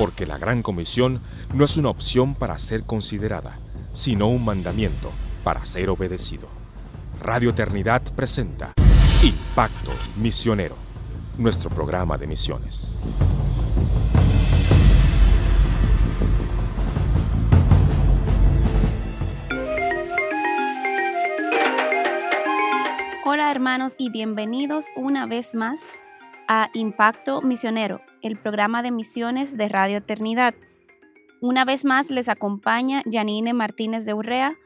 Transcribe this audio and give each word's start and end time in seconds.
porque 0.00 0.24
la 0.24 0.38
Gran 0.38 0.62
Comisión 0.62 1.20
no 1.52 1.66
es 1.66 1.76
una 1.76 1.90
opción 1.90 2.34
para 2.34 2.58
ser 2.58 2.84
considerada, 2.84 3.58
sino 3.92 4.28
un 4.28 4.42
mandamiento 4.42 5.12
para 5.44 5.66
ser 5.66 5.90
obedecido. 5.90 6.48
Radio 7.20 7.50
Eternidad 7.50 8.00
presenta 8.16 8.72
Impacto 9.22 9.90
Misionero, 10.16 10.74
nuestro 11.36 11.68
programa 11.68 12.16
de 12.16 12.26
misiones. 12.26 12.94
Hola 23.26 23.50
hermanos 23.50 23.96
y 23.98 24.08
bienvenidos 24.08 24.86
una 24.96 25.26
vez 25.26 25.54
más 25.54 25.78
a 26.52 26.68
Impacto 26.74 27.42
Misionero, 27.42 28.00
el 28.22 28.36
programa 28.36 28.82
de 28.82 28.90
misiones 28.90 29.56
de 29.56 29.68
Radio 29.68 29.98
Eternidad. 29.98 30.52
Una 31.40 31.64
vez 31.64 31.84
más 31.84 32.10
les 32.10 32.28
acompaña 32.28 33.04
Janine 33.08 33.52
Martínez 33.52 34.04
de 34.04 34.14
Urrea 34.14 34.56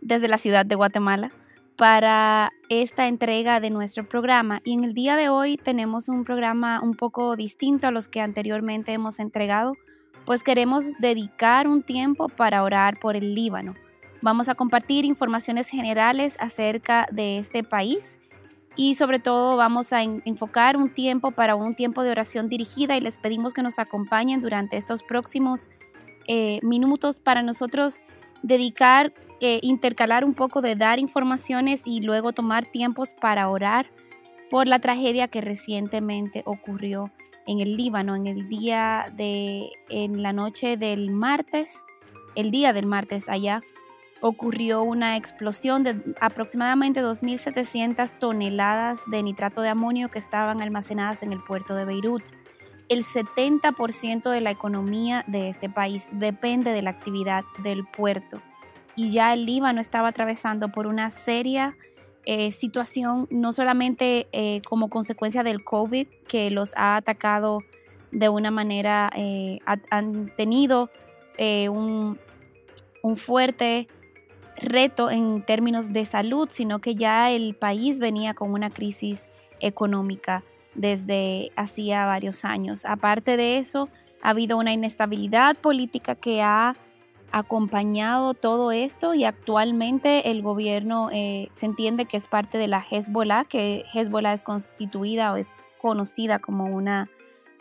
desde 0.00 0.28
la 0.28 0.38
ciudad 0.38 0.64
de 0.64 0.76
Guatemala 0.76 1.32
para 1.76 2.52
esta 2.68 3.08
entrega 3.08 3.58
de 3.58 3.70
nuestro 3.70 4.08
programa. 4.08 4.60
Y 4.62 4.74
en 4.74 4.84
el 4.84 4.94
día 4.94 5.16
de 5.16 5.30
hoy 5.30 5.56
tenemos 5.56 6.08
un 6.08 6.22
programa 6.22 6.80
un 6.80 6.94
poco 6.94 7.34
distinto 7.34 7.88
a 7.88 7.90
los 7.90 8.06
que 8.06 8.20
anteriormente 8.20 8.92
hemos 8.92 9.18
entregado, 9.18 9.74
pues 10.24 10.44
queremos 10.44 10.92
dedicar 11.00 11.66
un 11.66 11.82
tiempo 11.82 12.28
para 12.28 12.62
orar 12.62 13.00
por 13.00 13.16
el 13.16 13.34
Líbano. 13.34 13.74
Vamos 14.20 14.48
a 14.48 14.54
compartir 14.54 15.04
informaciones 15.04 15.68
generales 15.68 16.36
acerca 16.38 17.08
de 17.10 17.38
este 17.38 17.64
país 17.64 18.20
y 18.76 18.94
sobre 18.94 19.18
todo 19.18 19.56
vamos 19.56 19.92
a 19.92 20.02
enfocar 20.02 20.76
un 20.76 20.92
tiempo 20.92 21.30
para 21.30 21.54
un 21.54 21.74
tiempo 21.74 22.02
de 22.02 22.10
oración 22.10 22.48
dirigida 22.48 22.96
y 22.96 23.00
les 23.00 23.18
pedimos 23.18 23.52
que 23.52 23.62
nos 23.62 23.78
acompañen 23.78 24.40
durante 24.40 24.76
estos 24.76 25.02
próximos 25.02 25.68
eh, 26.26 26.60
minutos 26.62 27.20
para 27.20 27.42
nosotros 27.42 28.02
dedicar, 28.42 29.12
eh, 29.40 29.60
intercalar 29.62 30.24
un 30.24 30.34
poco 30.34 30.60
de 30.60 30.76
dar 30.76 30.98
informaciones 30.98 31.82
y 31.84 32.00
luego 32.00 32.32
tomar 32.32 32.64
tiempos 32.64 33.12
para 33.12 33.48
orar 33.48 33.90
por 34.50 34.66
la 34.66 34.78
tragedia 34.78 35.28
que 35.28 35.40
recientemente 35.40 36.42
ocurrió 36.44 37.10
en 37.46 37.60
el 37.60 37.76
Líbano 37.76 38.14
en 38.16 38.26
el 38.26 38.48
día 38.48 39.12
de, 39.16 39.70
en 39.88 40.22
la 40.22 40.32
noche 40.32 40.76
del 40.76 41.10
martes, 41.10 41.84
el 42.34 42.50
día 42.50 42.72
del 42.72 42.86
martes 42.86 43.28
allá 43.28 43.60
ocurrió 44.22 44.82
una 44.82 45.16
explosión 45.16 45.82
de 45.82 46.00
aproximadamente 46.20 47.02
2.700 47.02 48.18
toneladas 48.18 49.00
de 49.10 49.22
nitrato 49.22 49.60
de 49.60 49.68
amonio 49.68 50.08
que 50.08 50.18
estaban 50.18 50.62
almacenadas 50.62 51.22
en 51.22 51.32
el 51.32 51.42
puerto 51.42 51.74
de 51.74 51.84
Beirut. 51.84 52.22
El 52.88 53.04
70% 53.04 54.30
de 54.30 54.40
la 54.40 54.50
economía 54.50 55.24
de 55.26 55.48
este 55.48 55.68
país 55.68 56.08
depende 56.12 56.70
de 56.70 56.82
la 56.82 56.90
actividad 56.90 57.44
del 57.62 57.84
puerto 57.84 58.40
y 58.94 59.10
ya 59.10 59.32
el 59.32 59.46
Líbano 59.46 59.80
estaba 59.80 60.08
atravesando 60.08 60.68
por 60.68 60.86
una 60.86 61.10
seria 61.10 61.76
eh, 62.24 62.52
situación, 62.52 63.26
no 63.30 63.52
solamente 63.52 64.28
eh, 64.32 64.60
como 64.68 64.88
consecuencia 64.88 65.42
del 65.42 65.64
COVID, 65.64 66.06
que 66.28 66.50
los 66.50 66.72
ha 66.76 66.96
atacado 66.96 67.60
de 68.12 68.28
una 68.28 68.50
manera, 68.50 69.10
eh, 69.16 69.58
han 69.90 70.32
tenido 70.36 70.90
un, 71.38 72.18
un 73.02 73.16
fuerte 73.16 73.88
reto 74.62 75.10
en 75.10 75.44
términos 75.44 75.92
de 75.92 76.04
salud, 76.04 76.48
sino 76.50 76.80
que 76.80 76.94
ya 76.94 77.30
el 77.30 77.54
país 77.54 77.98
venía 77.98 78.34
con 78.34 78.52
una 78.52 78.70
crisis 78.70 79.28
económica 79.60 80.44
desde 80.74 81.52
hacía 81.56 82.06
varios 82.06 82.44
años. 82.44 82.84
Aparte 82.84 83.36
de 83.36 83.58
eso, 83.58 83.88
ha 84.22 84.30
habido 84.30 84.56
una 84.56 84.72
inestabilidad 84.72 85.56
política 85.56 86.14
que 86.14 86.42
ha 86.42 86.76
acompañado 87.32 88.34
todo 88.34 88.72
esto 88.72 89.14
y 89.14 89.24
actualmente 89.24 90.30
el 90.30 90.42
gobierno 90.42 91.08
eh, 91.12 91.48
se 91.56 91.66
entiende 91.66 92.04
que 92.04 92.18
es 92.18 92.26
parte 92.26 92.58
de 92.58 92.68
la 92.68 92.84
Hezbollah, 92.88 93.44
que 93.44 93.84
Hezbollah 93.92 94.34
es 94.34 94.42
constituida 94.42 95.32
o 95.32 95.36
es 95.36 95.48
conocida 95.80 96.38
como 96.38 96.64
una 96.66 97.08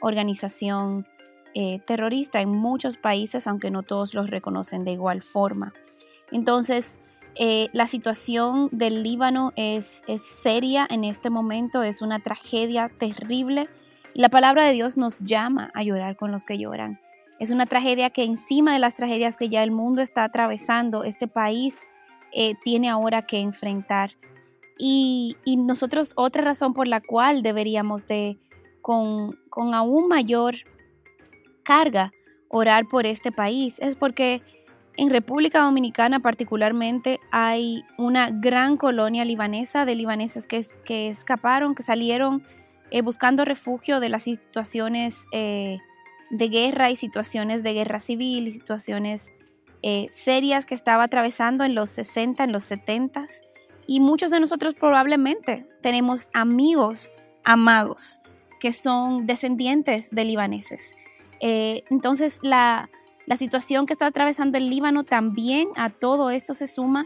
organización 0.01 1.07
eh, 1.53 1.79
terrorista 1.85 2.41
en 2.41 2.49
muchos 2.49 2.97
países, 2.97 3.47
aunque 3.47 3.71
no 3.71 3.83
todos 3.83 4.13
los 4.13 4.29
reconocen 4.29 4.83
de 4.83 4.91
igual 4.91 5.21
forma. 5.21 5.73
Entonces, 6.31 6.99
eh, 7.35 7.69
la 7.73 7.87
situación 7.87 8.69
del 8.71 9.03
Líbano 9.03 9.53
es, 9.55 10.03
es 10.07 10.21
seria 10.21 10.87
en 10.89 11.03
este 11.03 11.29
momento, 11.29 11.83
es 11.83 12.01
una 12.01 12.19
tragedia 12.19 12.89
terrible. 12.89 13.69
La 14.13 14.29
palabra 14.29 14.65
de 14.65 14.73
Dios 14.73 14.97
nos 14.97 15.19
llama 15.19 15.71
a 15.73 15.83
llorar 15.83 16.17
con 16.17 16.31
los 16.31 16.43
que 16.43 16.57
lloran. 16.57 16.99
Es 17.39 17.49
una 17.49 17.65
tragedia 17.65 18.09
que 18.09 18.23
encima 18.23 18.73
de 18.73 18.79
las 18.79 18.95
tragedias 18.95 19.35
que 19.35 19.49
ya 19.49 19.63
el 19.63 19.71
mundo 19.71 20.01
está 20.01 20.23
atravesando, 20.23 21.03
este 21.03 21.27
país 21.27 21.79
eh, 22.31 22.53
tiene 22.63 22.89
ahora 22.89 23.23
que 23.23 23.39
enfrentar. 23.39 24.11
Y, 24.77 25.37
y, 25.45 25.57
nosotros 25.57 26.13
otra 26.15 26.43
razón 26.43 26.73
por 26.73 26.87
la 26.87 27.01
cual 27.01 27.43
deberíamos 27.43 28.07
de, 28.07 28.39
con, 28.81 29.37
con 29.49 29.73
aún 29.73 30.07
mayor 30.07 30.55
carga, 31.63 32.11
orar 32.49 32.87
por 32.87 33.05
este 33.05 33.31
país, 33.31 33.77
es 33.79 33.95
porque 33.95 34.41
en 34.97 35.09
República 35.09 35.61
Dominicana 35.61 36.19
particularmente 36.19 37.19
hay 37.31 37.85
una 37.97 38.29
gran 38.29 38.77
colonia 38.77 39.25
libanesa 39.25 39.85
de 39.85 39.95
libaneses 39.95 40.47
que, 40.47 40.65
que 40.85 41.09
escaparon, 41.09 41.75
que 41.75 41.83
salieron 41.83 42.43
eh, 42.91 43.01
buscando 43.01 43.45
refugio 43.45 44.01
de 44.01 44.09
las 44.09 44.23
situaciones 44.23 45.25
eh, 45.31 45.77
de 46.29 46.49
guerra 46.49 46.91
y 46.91 46.97
situaciones 46.97 47.63
de 47.63 47.73
guerra 47.73 48.01
civil 48.01 48.47
y 48.47 48.51
situaciones 48.51 49.31
eh, 49.81 50.07
serias 50.11 50.65
que 50.65 50.75
estaba 50.75 51.05
atravesando 51.05 51.63
en 51.63 51.73
los 51.73 51.89
60, 51.89 52.43
en 52.43 52.51
los 52.51 52.63
70. 52.63 53.27
Y 53.87 54.01
muchos 54.01 54.29
de 54.29 54.41
nosotros 54.41 54.73
probablemente 54.73 55.65
tenemos 55.81 56.27
amigos 56.33 57.13
amados 57.45 58.19
que 58.59 58.73
son 58.73 59.25
descendientes 59.25 60.11
de 60.11 60.25
libaneses. 60.25 60.95
entonces 61.39 62.39
la 62.43 62.89
la 63.25 63.37
situación 63.37 63.85
que 63.85 63.93
está 63.93 64.07
atravesando 64.07 64.57
el 64.57 64.69
Líbano 64.69 65.03
también 65.03 65.69
a 65.75 65.89
todo 65.89 66.29
esto 66.31 66.53
se 66.53 66.67
suma 66.67 67.05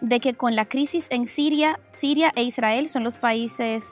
de 0.00 0.18
que 0.18 0.34
con 0.34 0.56
la 0.56 0.64
crisis 0.64 1.06
en 1.10 1.26
Siria, 1.26 1.78
Siria 1.92 2.32
e 2.34 2.42
Israel 2.42 2.88
son 2.88 3.04
los 3.04 3.16
países 3.16 3.84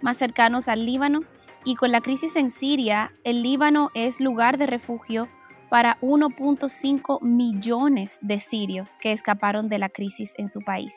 más 0.00 0.16
cercanos 0.16 0.68
al 0.68 0.86
Líbano 0.86 1.20
y 1.64 1.74
con 1.74 1.92
la 1.92 2.00
crisis 2.00 2.36
en 2.36 2.50
Siria, 2.50 3.12
el 3.24 3.42
Líbano 3.42 3.90
es 3.94 4.20
lugar 4.20 4.56
de 4.56 4.66
refugio 4.66 5.28
para 5.68 5.98
1.5 6.00 7.20
millones 7.20 8.18
de 8.22 8.40
sirios 8.40 8.92
que 9.00 9.12
escaparon 9.12 9.68
de 9.68 9.78
la 9.78 9.90
crisis 9.90 10.32
en 10.38 10.48
su 10.48 10.60
país, 10.60 10.92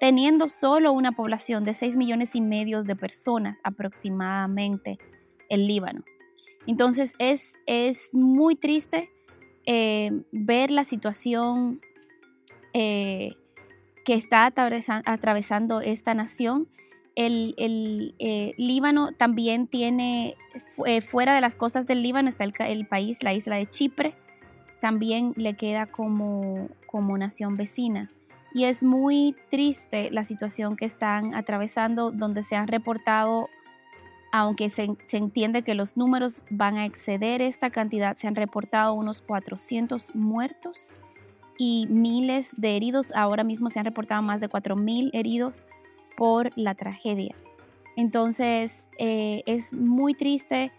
teniendo 0.00 0.48
solo 0.48 0.92
una 0.92 1.12
población 1.12 1.64
de 1.64 1.74
6 1.74 1.96
millones 1.96 2.34
y 2.34 2.40
medio 2.40 2.82
de 2.82 2.96
personas 2.96 3.60
aproximadamente 3.62 4.98
el 5.48 5.68
Líbano. 5.68 6.02
Entonces 6.66 7.14
es, 7.18 7.54
es 7.66 8.12
muy 8.12 8.56
triste 8.56 9.10
eh, 9.70 10.22
ver 10.32 10.70
la 10.70 10.82
situación 10.82 11.82
eh, 12.72 13.32
que 14.06 14.14
está 14.14 14.46
atravesando 14.46 15.82
esta 15.82 16.14
nación. 16.14 16.68
El, 17.14 18.14
eh, 18.18 18.54
Líbano 18.56 19.12
también 19.12 19.66
tiene, 19.66 20.36
fuera 21.06 21.34
de 21.34 21.42
las 21.42 21.54
costas 21.54 21.86
del 21.86 22.02
Líbano 22.02 22.30
está 22.30 22.44
el, 22.44 22.86
país, 22.86 23.22
la 23.22 23.34
isla 23.34 23.56
de 23.56 23.66
Chipre, 23.66 24.14
también 24.80 25.34
le 25.36 25.54
queda 25.54 25.84
como, 25.84 26.70
como 26.86 27.18
nación 27.18 27.58
vecina. 27.58 28.10
Y 28.54 28.64
es 28.64 28.82
muy 28.82 29.36
triste 29.50 30.10
la 30.10 30.24
situación 30.24 30.76
que 30.76 30.86
están 30.86 31.34
atravesando, 31.34 32.10
donde 32.10 32.42
se 32.42 32.56
han 32.56 32.68
reportado 32.68 33.50
aunque 34.32 34.68
se, 34.70 34.96
entiende 35.12 35.62
que 35.62 35.74
los 35.74 35.96
números 35.96 36.42
van 36.50 36.76
a 36.76 36.84
exceder 36.84 37.40
esta 37.40 37.70
cantidad, 37.70 38.16
se 38.16 38.26
han 38.26 38.34
reportado 38.34 38.92
unos 38.94 39.22
400 39.22 40.14
muertos 40.14 40.96
y 41.56 41.86
miles 41.88 42.52
de 42.56 42.76
heridos. 42.76 43.12
Ahora 43.14 43.44
mismo 43.44 43.70
se 43.70 43.78
han 43.78 43.84
reportado 43.84 44.22
más 44.22 44.40
de 44.40 44.48
4.000 44.48 45.10
heridos 45.12 45.66
por 46.16 46.50
la 46.56 46.74
tragedia. 46.74 47.34
Entonces 47.96 48.86
eh, 48.98 49.42
es 49.46 49.74
muy 49.74 50.14
triste 50.14 50.72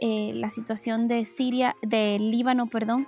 eh, 0.00 0.32
la 0.34 0.50
situación 0.50 1.08
de 1.08 1.24
Siria, 1.24 1.76
de 1.82 2.18
Líbano, 2.18 2.66
perdón. 2.66 3.06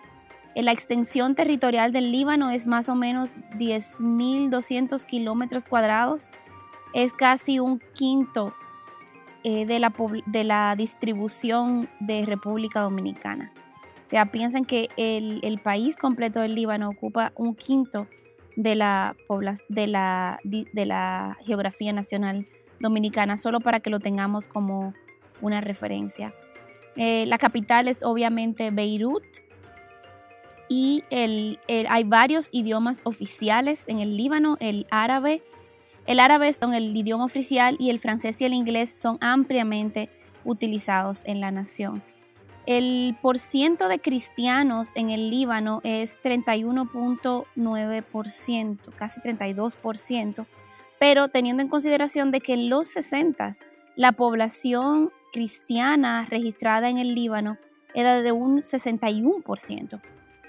Eh, 0.54 0.62
la 0.62 0.72
extensión 0.72 1.34
territorial 1.34 1.92
del 1.92 2.10
Líbano 2.10 2.50
es 2.50 2.66
más 2.66 2.88
o 2.88 2.94
menos 2.94 3.36
10.200 3.58 5.04
kilómetros 5.04 5.66
cuadrados. 5.66 6.30
Es 6.94 7.12
casi 7.12 7.60
un 7.60 7.80
quinto 7.94 8.54
eh, 9.44 9.64
de, 9.66 9.78
la, 9.78 9.92
de 10.26 10.44
la 10.44 10.74
distribución 10.76 11.88
de 11.98 12.26
República 12.26 12.80
Dominicana. 12.80 13.52
O 14.02 14.06
sea, 14.10 14.26
piensen 14.26 14.64
que 14.64 14.88
el, 14.96 15.60
país 15.62 15.96
completo 15.96 16.40
del 16.40 16.54
Líbano 16.54 16.88
ocupa 16.88 17.32
un 17.36 17.54
quinto 17.54 18.06
de 18.56 18.74
la, 18.74 19.16
de, 19.68 19.86
la, 19.86 20.38
de 20.44 20.86
la 20.86 21.38
geografía 21.44 21.92
nacional 21.92 22.46
dominicana, 22.80 23.36
solo 23.36 23.60
para 23.60 23.80
que 23.80 23.88
lo 23.88 24.00
tengamos 24.00 24.48
como 24.48 24.94
una 25.40 25.60
referencia. 25.60 26.34
Eh, 26.96 27.24
la 27.26 27.38
capital 27.38 27.88
es 27.88 28.02
obviamente 28.02 28.70
Beirut 28.70 29.24
y 30.68 31.04
hay 31.10 32.04
varios 32.04 32.48
idiomas 32.52 33.00
oficiales 33.04 33.88
en 33.88 34.00
el 34.00 34.16
Líbano, 34.16 34.56
el 34.60 34.86
árabe. 34.90 35.42
El 36.06 36.20
árabe 36.20 36.46
es 36.48 36.60
el 36.62 36.96
idioma 36.96 37.24
oficial 37.24 37.76
y 37.78 37.90
el 37.90 37.98
francés 37.98 38.40
y 38.40 38.44
el 38.44 38.54
inglés 38.54 38.90
son 38.90 39.18
ampliamente 39.20 40.08
utilizados 40.44 41.22
en 41.24 41.40
la 41.40 41.50
nación. 41.50 42.02
El 42.66 43.16
porciento 43.20 43.88
de 43.88 43.98
cristianos 44.00 44.90
en 44.94 45.10
el 45.10 45.28
Líbano 45.30 45.80
es 45.82 46.16
31.9%, 46.22 48.78
casi 48.96 49.20
32%, 49.20 50.46
pero 50.98 51.28
teniendo 51.28 51.62
en 51.62 51.68
consideración 51.68 52.30
de 52.30 52.40
que 52.40 52.54
en 52.54 52.68
los 52.68 52.88
60 52.88 53.54
la 53.96 54.12
población 54.12 55.10
cristiana 55.32 56.26
registrada 56.28 56.90
en 56.90 56.98
el 56.98 57.14
Líbano 57.14 57.56
era 57.94 58.20
de 58.20 58.32
un 58.32 58.62
61%. 58.62 60.00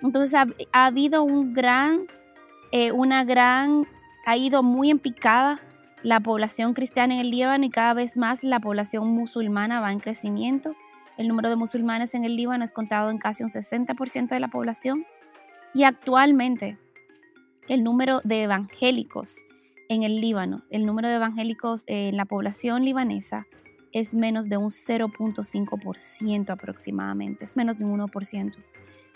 Entonces 0.01 0.36
ha, 0.36 0.48
habido 0.86 1.24
un 1.24 1.53
gran, 1.53 2.07
eh, 2.71 2.92
una 2.92 3.24
gran, 3.24 3.88
ha 4.26 4.38
ido 4.38 4.64
muy 4.64 4.90
en 4.90 5.00
picada 5.00 5.60
la 6.04 6.20
población 6.20 6.74
cristiana 6.74 7.16
en 7.16 7.20
el 7.22 7.32
Líbano 7.32 7.66
y 7.66 7.70
cada 7.70 7.94
vez 7.94 8.18
más 8.18 8.44
la 8.44 8.60
población 8.60 9.08
musulmana 9.10 9.80
va 9.80 9.92
en 9.92 10.00
crecimiento. 10.00 10.76
El 11.18 11.28
número 11.28 11.50
de 11.50 11.56
musulmanes 11.56 12.16
en 12.16 12.26
el 12.26 12.36
Líbano 12.36 12.64
es 12.64 12.72
contado 12.72 13.10
en 13.10 13.18
casi 13.18 13.44
un 13.44 13.50
60% 13.50 14.30
de 14.30 14.40
la 14.40 14.48
población. 14.48 15.06
Y 15.74 15.84
actualmente 15.84 16.78
el 17.68 17.84
número 17.84 18.22
de 18.24 18.44
evangélicos 18.44 19.38
en 19.90 20.04
el 20.04 20.20
Líbano, 20.22 20.64
el 20.70 20.86
número 20.86 21.08
de 21.10 21.16
evangélicos 21.16 21.84
en 21.88 22.18
la 22.18 22.26
población 22.26 22.84
libanesa 22.84 23.46
es 23.92 24.16
menos 24.16 24.50
de 24.50 24.58
un 24.58 24.70
0.5% 24.70 26.50
aproximadamente, 26.50 27.46
es 27.46 27.58
menos 27.58 27.78
de 27.78 27.86
un 27.86 28.00
1%. 28.00 28.56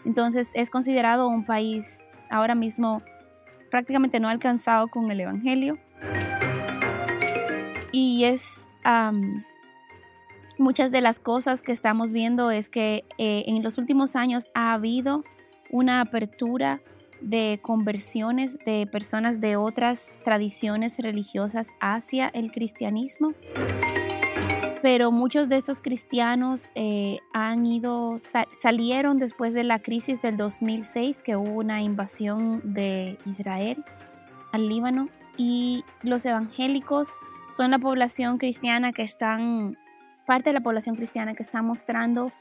Entonces 0.06 0.52
es 0.54 0.70
considerado 0.70 1.28
un 1.28 1.46
país 1.46 2.08
ahora 2.30 2.56
mismo 2.56 3.02
prácticamente 3.70 4.20
no 4.20 4.30
alcanzado 4.30 4.88
con 4.88 5.12
el 5.12 5.22
Evangelio. 5.22 5.78
Y 7.92 8.26
es 8.26 8.68
muchas 10.58 10.92
de 10.92 11.02
las 11.02 11.20
cosas 11.20 11.62
que 11.62 11.72
estamos 11.72 12.12
viendo 12.12 12.52
es 12.52 12.70
que 12.70 13.06
eh, 13.18 13.44
en 13.48 13.64
los 13.64 13.78
últimos 13.78 14.16
años 14.16 14.52
ha 14.54 14.74
habido 14.74 15.24
una 15.72 16.02
apertura 16.02 16.82
de 17.22 17.60
conversiones 17.62 18.60
de 18.60 18.88
personas 18.92 19.40
de 19.40 19.56
otras 19.56 20.14
tradiciones 20.24 21.00
religiosas 21.00 21.70
hacia 21.80 22.28
el 22.28 22.52
cristianismo 22.52 23.34
pero 24.86 25.12
muchos 25.12 25.50
de 25.50 25.56
estos 25.56 25.82
cristianos 25.82 26.70
eh, 26.76 27.18
han 27.34 27.66
ido, 27.66 28.20
salieron 28.60 29.18
después 29.18 29.56
de 29.56 29.64
la 29.64 29.80
crisis 29.80 30.22
del 30.22 30.38
2006, 30.38 31.24
que 31.24 31.36
hubo 31.36 31.54
una 31.54 31.82
invasión 31.82 32.62
de 32.64 33.18
Israel 33.26 33.84
al 34.52 34.70
Líbano, 34.70 35.10
y 35.38 35.84
los 36.04 36.24
evangélicos 36.28 37.10
son 37.52 37.72
la 37.72 37.80
población 37.80 38.38
cristiana 38.38 38.92
que 38.92 39.02
están, 39.02 39.76
parte 40.28 40.52
de 40.52 40.54
la 40.54 40.62
población 40.62 40.96
cristiana 40.96 41.34
que 41.34 41.42
está 41.42 41.64
mostrando 41.64 42.32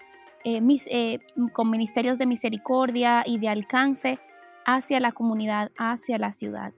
eh, 0.44 0.60
eh, 0.90 1.20
con 1.54 1.70
ministerios 1.70 2.18
de 2.18 2.26
misericordia 2.26 3.22
y 3.24 3.38
de 3.38 3.48
alcance 3.48 4.18
hacia 4.66 5.00
la 5.00 5.12
comunidad, 5.12 5.72
hacia 5.78 6.18
la 6.18 6.30
ciudad. 6.30 6.74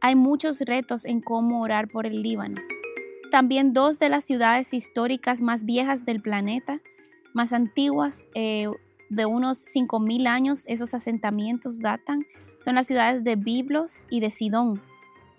Hay 0.00 0.14
muchos 0.14 0.58
retos 0.60 1.04
en 1.04 1.20
cómo 1.20 1.60
orar 1.60 1.86
por 1.86 2.06
el 2.06 2.22
Líbano 2.22 2.56
también 3.36 3.74
dos 3.74 3.98
de 3.98 4.08
las 4.08 4.24
ciudades 4.24 4.72
históricas 4.72 5.42
más 5.42 5.66
viejas 5.66 6.06
del 6.06 6.22
planeta, 6.22 6.80
más 7.34 7.52
antiguas, 7.52 8.30
eh, 8.34 8.66
de 9.10 9.26
unos 9.26 9.58
5.000 9.58 10.26
años, 10.26 10.64
esos 10.68 10.94
asentamientos 10.94 11.80
datan, 11.80 12.24
son 12.60 12.76
las 12.76 12.86
ciudades 12.86 13.24
de 13.24 13.36
Biblos 13.36 14.06
y 14.08 14.20
de 14.20 14.30
Sidón. 14.30 14.80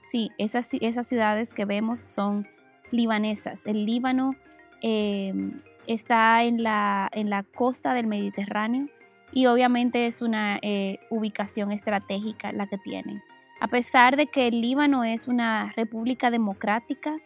Sí, 0.03 0.29
esas, 0.37 0.69
esas 0.79 1.07
ciudades 1.07 1.55
que 1.55 1.65
vemos 1.65 1.99
son 1.99 2.47
libanesas. 2.91 3.65
El 3.65 3.87
Líbano 3.87 4.35
em, 4.83 5.59
está 5.87 6.43
en 6.43 6.61
la, 6.61 7.09
en 7.13 7.31
la 7.31 7.41
costa 7.41 7.95
del 7.95 8.05
Mediterráneo 8.05 8.89
y 9.31 9.47
obviamente 9.47 10.05
es 10.05 10.21
una 10.21 10.59
eh, 10.61 10.99
ubicación 11.09 11.71
estratégica 11.71 12.51
la 12.51 12.67
que 12.67 12.77
tienen. 12.77 13.23
A 13.59 13.67
pesar 13.69 14.17
de 14.17 14.27
que 14.27 14.49
el 14.49 14.61
Líbano 14.61 15.03
es 15.03 15.27
una 15.27 15.73
república 15.75 16.29
democrática, 16.29 17.17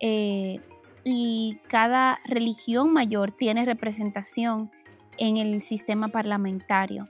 eh, 0.00 0.60
y 1.04 1.60
cada 1.68 2.18
religión 2.24 2.92
mayor 2.92 3.30
tiene 3.30 3.64
representación 3.64 4.70
en 5.18 5.36
el 5.36 5.60
sistema 5.60 6.08
parlamentario. 6.08 7.08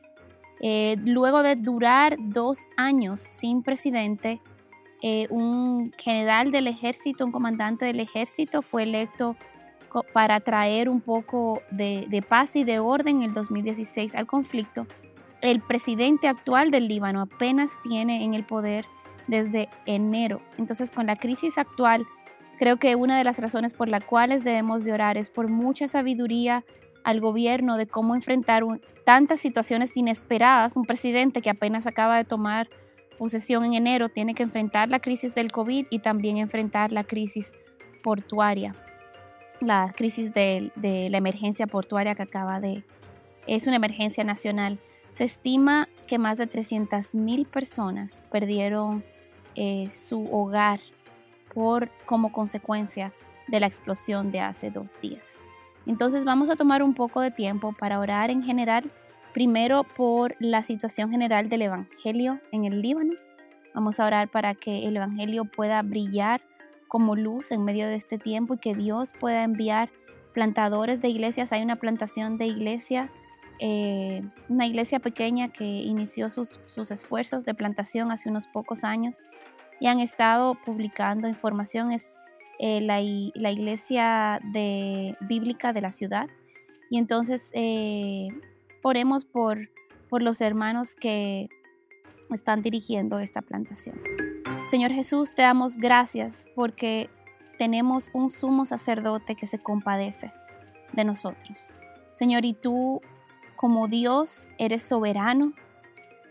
Eh, 0.61 0.97
luego 1.05 1.43
de 1.43 1.57
durar 1.57 2.17
dos 2.19 2.69
años 2.77 3.27
sin 3.31 3.63
presidente, 3.63 4.41
eh, 5.03 5.27
un 5.31 5.93
general 5.99 6.51
del 6.51 6.67
ejército, 6.67 7.25
un 7.25 7.33
comandante 7.33 7.85
del 7.85 8.01
ejército 8.01 8.63
fue 8.63 8.85
electo 8.85 9.37
para 10.13 10.41
traer 10.41 10.89
un 10.89 11.01
poco 11.01 11.63
de, 11.71 12.07
de, 12.09 12.21
paz 12.23 12.55
y 12.55 12.65
de 12.65 12.79
orden 12.79 13.19
en 13.19 13.31
el 13.31 13.33
2016 13.33 14.15
al 14.15 14.27
conflicto. 14.27 14.87
El 15.41 15.61
presidente 15.61 16.29
actual 16.29 16.71
del 16.71 16.89
Líbano 16.89 17.23
apenas 17.23 17.73
tiene 17.83 18.25
en 18.25 18.35
el 18.35 18.45
poder 18.45 18.87
desde 19.27 19.69
enero. 19.87 20.41
Entonces, 20.59 20.91
con 20.91 21.07
la 21.07 21.17
crisis 21.17 21.59
actual, 21.59 22.07
Creo 22.59 22.79
que 22.79 22.97
una 22.97 23.19
de 23.19 23.25
las 23.25 23.39
razones 23.39 23.75
por 23.75 23.89
las 23.89 24.05
cuales 24.05 24.43
debemos 24.43 24.85
de 24.85 24.93
orar 24.93 25.19
es 25.19 25.29
por 25.29 25.49
mucha 25.51 25.89
sabiduría 25.89 26.65
al 27.05 27.21
gobierno 27.21 27.77
de 27.77 27.87
cómo 27.87 28.15
enfrentar 28.15 28.65
tantas 29.05 29.41
situaciones 29.41 29.97
inesperadas. 29.97 30.77
Un 30.77 30.85
presidente 30.85 31.43
que 31.43 31.51
apenas 31.51 31.87
acaba 31.87 32.17
de 32.17 32.25
tomar 32.25 32.69
posesión 33.19 33.65
en 33.65 33.75
enero 33.75 34.09
tiene 34.09 34.35
que 34.35 34.43
enfrentar 34.43 34.89
la 34.89 35.01
crisis 35.01 35.35
del 35.35 35.53
COVID 35.53 35.87
y 35.91 35.99
también 35.99 36.39
enfrentar 36.39 36.93
la 36.93 37.05
crisis 37.05 37.53
portuaria, 38.03 38.75
la 39.61 39.93
crisis 39.95 40.33
de, 40.33 40.73
la 41.11 41.19
emergencia 41.19 41.67
portuaria 41.67 42.15
que 42.15 42.23
acaba 42.23 42.61
de... 42.61 42.85
Es 43.47 43.67
una 43.67 43.77
emergencia 43.77 44.25
nacional. 44.25 44.79
Se 45.11 45.25
estima 45.25 45.89
que 46.07 46.19
más 46.19 46.39
de 46.39 46.49
300.000 46.49 47.47
personas 47.47 48.17
perdieron 48.31 49.05
eh, 49.55 49.89
su 49.89 50.25
hogar 50.25 50.81
como 52.05 52.33
consecuencia 52.33 53.13
de 53.49 53.61
la 53.61 53.67
explosión 53.67 54.31
de 54.31 54.41
hace 54.41 54.71
dos 54.71 55.01
días. 55.01 55.43
Entonces 55.87 56.25
vamos 56.25 56.51
a 56.51 56.57
tomar 56.57 56.83
un 56.83 56.95
poco 56.95 57.21
de 57.21 57.31
tiempo 57.31 57.73
para 57.73 57.99
orar 57.99 58.31
en 58.31 58.43
general, 58.43 58.91
primero 59.33 59.85
por 59.85 60.35
la 60.41 60.63
situación 60.63 61.11
general 61.11 61.49
del 61.49 61.63
Evangelio 61.63 62.41
en 62.53 62.65
el 62.65 62.83
Líbano. 62.83 63.15
Vamos 63.75 64.01
a 64.01 64.07
orar 64.07 64.29
para 64.29 64.55
que 64.55 64.87
el 64.87 64.97
Evangelio 64.97 65.45
pueda 65.45 65.81
brillar 65.83 66.43
como 66.89 67.15
luz 67.15 67.53
en 67.53 67.65
medio 67.65 67.87
de 67.87 67.97
este 67.97 68.19
tiempo 68.19 68.55
y 68.55 68.59
que 68.59 68.75
Dios 68.75 69.13
pueda 69.19 69.45
enviar 69.45 69.91
plantadores 70.33 71.01
de 71.03 71.09
iglesias. 71.09 71.53
Hay 71.53 71.63
una 71.63 71.77
plantación 71.77 72.37
de 72.37 72.47
iglesia, 72.47 73.11
eh, 73.61 74.23
una 74.49 74.67
iglesia 74.67 74.99
pequeña 74.99 75.49
que 75.49 75.65
inició 75.65 76.31
sus, 76.31 76.59
sus 76.67 76.91
esfuerzos 76.91 77.45
de 77.45 77.55
plantación 77.55 78.11
hace 78.11 78.29
unos 78.29 78.47
pocos 78.47 78.85
años 78.85 79.25
y 79.81 79.87
han 79.87 80.01
estado 80.01 80.55
publicando 80.55 81.29
información. 81.29 81.93
Es 81.93 82.07
eh, 82.59 82.81
la, 82.81 83.01
iglesia 83.01 84.41
de, 84.53 85.17
bíblica 85.21 85.73
de 85.73 85.81
la 85.81 85.93
ciudad. 85.93 86.29
Y 86.91 86.99
entonces 86.99 87.51
eh, 87.53 88.29
oremos 88.83 89.25
por, 89.25 89.71
por 90.09 90.23
los 90.23 90.41
hermanos 90.41 90.95
que 90.95 91.49
están 92.31 92.63
dirigiendo 92.63 93.19
esta 93.19 93.43
plantación. 93.43 94.01
Señor 94.69 94.93
Jesús, 94.93 95.35
te 95.35 95.43
damos 95.43 95.77
gracias 95.77 96.47
porque 96.55 97.11
tenemos 97.59 98.11
un 98.13 98.31
sumo 98.31 98.67
sacerdote 98.67 99.35
que 99.35 99.47
se 99.47 99.59
compadece 99.59 100.33
de 100.93 101.05
nosotros. 101.05 101.71
Señor, 102.13 102.45
y 102.45 102.55
tú 102.55 103.01
como 103.57 103.89
Dios 103.89 104.49
eres 104.59 104.83
soberano, 104.83 105.53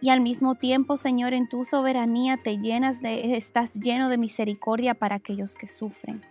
y 0.01 0.09
al 0.09 0.21
mismo 0.21 0.55
tiempo, 0.55 0.97
Señor, 0.97 1.33
en 1.33 1.47
tu 1.47 1.65
soberanía 1.65 2.37
te 2.37 2.57
llenas 2.57 3.01
de, 3.01 3.35
estás 3.35 3.73
lleno 3.73 4.09
de 4.09 4.17
misericordia 4.17 4.93
para 4.93 5.15
aquellos 5.15 5.55
que 5.55 5.67
sufren, 5.67 6.21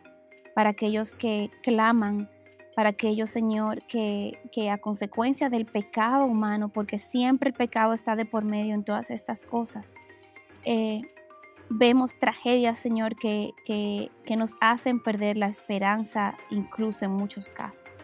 para 0.55 0.71
aquellos 0.71 1.15
que 1.15 1.51
claman, 1.63 2.29
para 2.77 2.91
aquellos, 2.91 3.31
Señor, 3.31 3.83
que, 3.87 4.39
que 4.53 4.71
a 4.71 4.79
consecuencia 4.79 5.49
del 5.49 5.65
pecado 5.65 6.27
humano, 6.27 6.69
porque 6.69 6.99
siempre 6.99 7.51
el 7.51 7.55
pecado 7.55 7.95
está 7.95 8.17
de 8.17 8.27
por 8.27 8.45
medio 8.45 8.75
en 8.75 8.85
todas 8.85 9.11
estas 9.11 9.45
cosas, 9.45 9.95
eh, 10.65 11.03
vemos 11.71 12.19
tragedias, 12.19 12.79
Señor, 12.79 13.17
que, 13.17 13.53
que, 13.65 14.11
que 14.25 14.37
nos 14.37 14.55
hacen 14.61 15.03
perder 15.03 15.37
la 15.37 15.47
esperanza, 15.47 16.37
incluso 16.51 17.05
en 17.05 17.13
muchos 17.13 17.51
casos. 17.51 17.99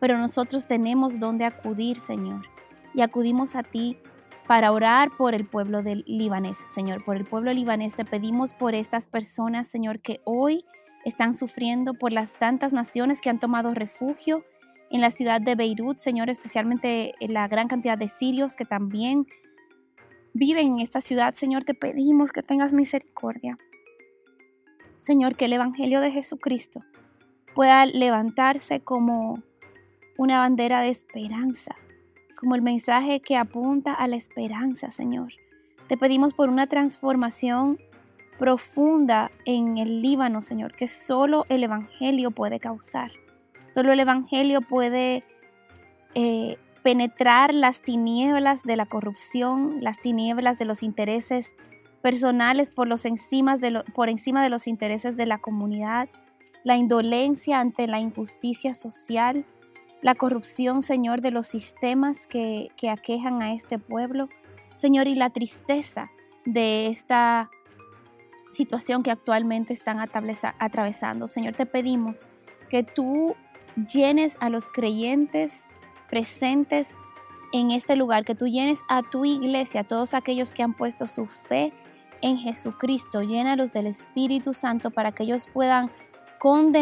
Pero 0.00 0.18
nosotros 0.18 0.66
tenemos 0.66 1.18
donde 1.18 1.44
acudir, 1.44 1.98
Señor, 1.98 2.46
y 2.94 3.02
acudimos 3.02 3.54
a 3.56 3.62
ti 3.62 3.98
para 4.46 4.72
orar 4.72 5.10
por 5.16 5.34
el 5.34 5.46
pueblo 5.46 5.82
del 5.82 6.04
libanés, 6.06 6.58
Señor, 6.74 7.04
por 7.04 7.16
el 7.16 7.24
pueblo 7.24 7.52
libanés. 7.52 7.96
Te 7.96 8.04
pedimos 8.04 8.52
por 8.52 8.74
estas 8.74 9.06
personas, 9.08 9.66
Señor, 9.66 10.00
que 10.00 10.20
hoy 10.24 10.64
están 11.04 11.34
sufriendo, 11.34 11.94
por 11.94 12.12
las 12.12 12.38
tantas 12.38 12.72
naciones 12.72 13.20
que 13.20 13.30
han 13.30 13.38
tomado 13.38 13.74
refugio 13.74 14.44
en 14.90 15.00
la 15.00 15.10
ciudad 15.10 15.40
de 15.40 15.54
Beirut, 15.54 15.98
Señor, 15.98 16.30
especialmente 16.30 17.14
la 17.20 17.48
gran 17.48 17.68
cantidad 17.68 17.98
de 17.98 18.08
sirios 18.08 18.54
que 18.54 18.64
también 18.64 19.26
viven 20.34 20.74
en 20.74 20.80
esta 20.80 21.00
ciudad. 21.00 21.34
Señor, 21.34 21.64
te 21.64 21.74
pedimos 21.74 22.32
que 22.32 22.42
tengas 22.42 22.72
misericordia. 22.72 23.58
Señor, 25.00 25.36
que 25.36 25.46
el 25.46 25.52
Evangelio 25.54 26.00
de 26.00 26.10
Jesucristo 26.10 26.84
pueda 27.54 27.86
levantarse 27.86 28.80
como 28.80 29.42
una 30.16 30.38
bandera 30.38 30.80
de 30.80 30.90
esperanza, 30.90 31.74
como 32.44 32.56
el 32.56 32.62
mensaje 32.62 33.20
que 33.20 33.38
apunta 33.38 33.94
a 33.94 34.06
la 34.06 34.16
esperanza, 34.16 34.90
Señor. 34.90 35.32
Te 35.88 35.96
pedimos 35.96 36.34
por 36.34 36.50
una 36.50 36.66
transformación 36.66 37.78
profunda 38.38 39.30
en 39.46 39.78
el 39.78 40.00
Líbano, 40.00 40.42
Señor, 40.42 40.74
que 40.76 40.86
solo 40.86 41.46
el 41.48 41.64
Evangelio 41.64 42.32
puede 42.32 42.60
causar. 42.60 43.12
Solo 43.70 43.94
el 43.94 44.00
Evangelio 44.00 44.60
puede 44.60 45.24
eh, 46.14 46.58
penetrar 46.82 47.54
las 47.54 47.80
tinieblas 47.80 48.62
de 48.62 48.76
la 48.76 48.84
corrupción, 48.84 49.78
las 49.80 49.98
tinieblas 49.98 50.58
de 50.58 50.66
los 50.66 50.82
intereses 50.82 51.54
personales 52.02 52.68
por, 52.68 52.88
los 52.88 53.04
de 53.04 53.84
por 53.94 54.10
encima 54.10 54.42
de 54.42 54.50
los 54.50 54.66
intereses 54.68 55.16
de 55.16 55.24
la 55.24 55.38
comunidad, 55.38 56.10
la 56.62 56.76
indolencia 56.76 57.58
ante 57.58 57.86
la 57.86 58.00
injusticia 58.00 58.74
social, 58.74 59.46
la 60.04 60.14
corrupción, 60.14 60.82
Señor, 60.82 61.22
de 61.22 61.30
los 61.30 61.46
sistemas 61.46 62.26
que, 62.26 62.70
que 62.76 62.90
aquejan 62.90 63.40
a 63.40 63.54
este 63.54 63.78
pueblo, 63.78 64.28
Señor, 64.74 65.08
y 65.08 65.14
la 65.14 65.30
tristeza 65.30 66.10
de 66.44 66.88
esta 66.88 67.48
situación 68.52 69.02
que 69.02 69.10
actualmente 69.10 69.72
están 69.72 69.98
atravesando. 69.98 71.26
Señor, 71.26 71.54
te 71.54 71.64
pedimos 71.64 72.26
que 72.68 72.82
tú 72.82 73.34
llenes 73.90 74.36
a 74.40 74.50
los 74.50 74.66
creyentes 74.66 75.64
presentes 76.10 76.90
en 77.54 77.70
este 77.70 77.96
lugar, 77.96 78.26
que 78.26 78.34
tú 78.34 78.46
llenes 78.46 78.80
a 78.90 79.02
tu 79.02 79.24
iglesia, 79.24 79.80
a 79.80 79.84
todos 79.84 80.12
aquellos 80.12 80.52
que 80.52 80.62
han 80.62 80.74
puesto 80.74 81.06
su 81.06 81.24
fe 81.24 81.72
en 82.20 82.36
Jesucristo, 82.36 83.22
llénalos 83.22 83.72
del 83.72 83.86
Espíritu 83.86 84.52
Santo 84.52 84.90
para 84.90 85.12
que 85.12 85.22
ellos 85.22 85.48
puedan 85.50 85.90
con 86.38 86.72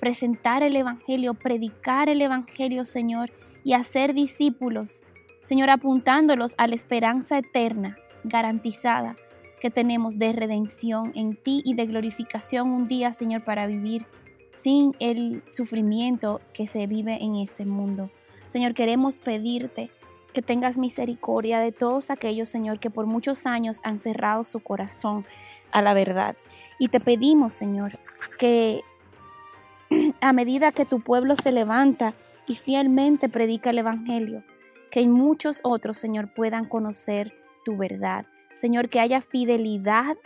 presentar 0.00 0.62
el 0.62 0.76
Evangelio, 0.76 1.34
predicar 1.34 2.08
el 2.08 2.22
Evangelio, 2.22 2.84
Señor, 2.84 3.32
y 3.64 3.72
hacer 3.72 4.14
discípulos, 4.14 5.02
Señor, 5.42 5.70
apuntándolos 5.70 6.54
a 6.58 6.66
la 6.66 6.74
esperanza 6.74 7.38
eterna, 7.38 7.96
garantizada, 8.24 9.16
que 9.60 9.70
tenemos 9.70 10.18
de 10.18 10.32
redención 10.32 11.12
en 11.14 11.34
ti 11.34 11.62
y 11.64 11.74
de 11.74 11.86
glorificación 11.86 12.70
un 12.70 12.88
día, 12.88 13.12
Señor, 13.12 13.44
para 13.44 13.66
vivir 13.66 14.06
sin 14.52 14.94
el 14.98 15.42
sufrimiento 15.52 16.40
que 16.52 16.66
se 16.66 16.86
vive 16.86 17.22
en 17.22 17.36
este 17.36 17.64
mundo. 17.64 18.10
Señor, 18.48 18.74
queremos 18.74 19.18
pedirte 19.18 19.90
que 20.32 20.42
tengas 20.42 20.78
misericordia 20.78 21.60
de 21.60 21.72
todos 21.72 22.10
aquellos, 22.10 22.48
Señor, 22.48 22.78
que 22.78 22.90
por 22.90 23.06
muchos 23.06 23.46
años 23.46 23.80
han 23.84 24.00
cerrado 24.00 24.44
su 24.44 24.60
corazón 24.60 25.24
a 25.72 25.82
la 25.82 25.94
verdad. 25.94 26.36
Y 26.78 26.88
te 26.88 27.00
pedimos, 27.00 27.52
Señor, 27.52 27.92
que 28.38 28.82
a 30.20 30.32
medida 30.32 30.72
que 30.72 30.84
tu 30.84 31.00
pueblo 31.00 31.36
se 31.36 31.52
levanta 31.52 32.14
y 32.46 32.56
fielmente 32.56 33.28
predica 33.28 33.70
el 33.70 33.78
Evangelio, 33.78 34.42
que 34.90 35.06
muchos 35.06 35.60
otros, 35.62 35.98
Señor, 35.98 36.32
puedan 36.32 36.66
conocer 36.66 37.34
tu 37.64 37.76
verdad. 37.76 38.26
Señor, 38.54 38.88
que 38.88 39.00
haya 39.00 39.20
fidelidad 39.20 40.16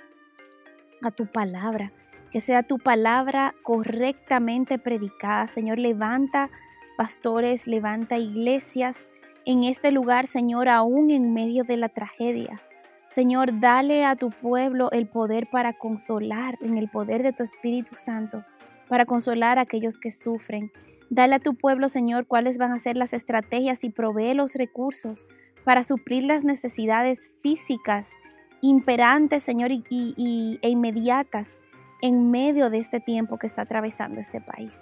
a 1.02 1.10
tu 1.10 1.26
palabra, 1.26 1.92
que 2.30 2.40
sea 2.40 2.62
tu 2.62 2.78
palabra 2.78 3.54
correctamente 3.62 4.78
predicada. 4.78 5.46
Señor, 5.46 5.78
levanta 5.78 6.50
pastores, 6.96 7.66
levanta 7.66 8.18
iglesias 8.18 9.08
en 9.46 9.64
este 9.64 9.90
lugar, 9.90 10.26
Señor, 10.26 10.68
aún 10.68 11.10
en 11.10 11.32
medio 11.32 11.64
de 11.64 11.76
la 11.76 11.88
tragedia. 11.88 12.60
Señor, 13.08 13.58
dale 13.58 14.04
a 14.04 14.14
tu 14.14 14.30
pueblo 14.30 14.90
el 14.92 15.08
poder 15.08 15.48
para 15.50 15.72
consolar 15.72 16.56
en 16.60 16.78
el 16.78 16.88
poder 16.88 17.22
de 17.22 17.32
tu 17.32 17.42
Espíritu 17.42 17.96
Santo, 17.96 18.44
para 18.90 19.06
consolar 19.06 19.60
a 19.60 19.62
aquellos 19.62 19.96
que 19.98 20.10
sufren. 20.10 20.72
Dale 21.10 21.36
a 21.36 21.38
tu 21.38 21.54
pueblo, 21.54 21.88
Señor, 21.88 22.26
cuáles 22.26 22.58
van 22.58 22.72
a 22.72 22.78
ser 22.80 22.96
las 22.96 23.12
estrategias 23.12 23.84
y 23.84 23.90
provee 23.90 24.34
los 24.34 24.56
recursos 24.56 25.28
para 25.62 25.84
suplir 25.84 26.24
las 26.24 26.42
necesidades 26.42 27.32
físicas 27.40 28.08
imperantes, 28.60 29.44
Señor, 29.44 29.70
y, 29.70 30.58
e 30.60 30.68
inmediatas 30.68 31.60
en 32.02 32.32
medio 32.32 32.68
de 32.68 32.78
este 32.78 32.98
tiempo 32.98 33.38
que 33.38 33.46
está 33.46 33.62
atravesando 33.62 34.18
este 34.18 34.40
país. 34.40 34.76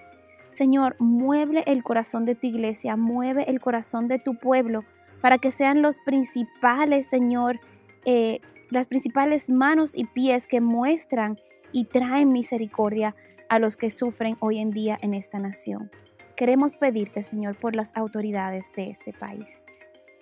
Señor, 0.53 0.97
mueve 0.99 1.63
el 1.67 1.83
corazón 1.83 2.25
de 2.25 2.35
tu 2.35 2.47
iglesia, 2.47 2.97
mueve 2.97 3.45
el 3.51 3.61
corazón 3.61 4.09
de 4.09 4.19
tu 4.19 4.37
pueblo 4.37 4.85
para 5.21 5.37
que 5.37 5.51
sean 5.51 5.83
los 5.83 5.99
principales, 6.01 7.07
Señor, 7.07 7.61
eh, 8.07 8.41
las 8.71 8.87
principales 8.87 9.51
manos 9.51 9.95
y 9.95 10.05
pies 10.05 10.47
que 10.47 10.63
muestran 10.63 11.37
y 11.73 11.85
traen 11.85 12.33
misericordia 12.33 13.15
a 13.49 13.59
los 13.59 13.77
que 13.77 13.91
sufren 13.91 14.37
hoy 14.41 14.59
en 14.59 14.71
día 14.71 14.99
en 15.01 15.15
esta 15.15 15.39
nación. 15.39 15.91
Queremos 16.37 16.77
pedirte, 16.77 17.23
Señor, 17.23 17.57
por 17.57 17.75
las 17.75 17.91
autoridades 17.97 18.67
de 18.77 18.91
este 18.91 19.13
país. 19.13 19.65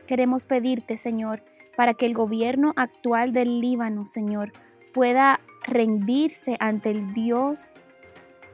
Queremos 0.06 0.46
pedirte, 0.46 0.96
Señor, 0.96 1.42
para 1.76 1.94
que 1.94 2.06
el 2.06 2.14
gobierno 2.14 2.72
actual 2.76 3.32
del 3.32 3.60
Líbano, 3.60 4.06
Señor, 4.06 4.52
pueda 4.94 5.40
rendirse 5.66 6.56
ante 6.58 6.90
el 6.90 7.12
Dios 7.12 7.74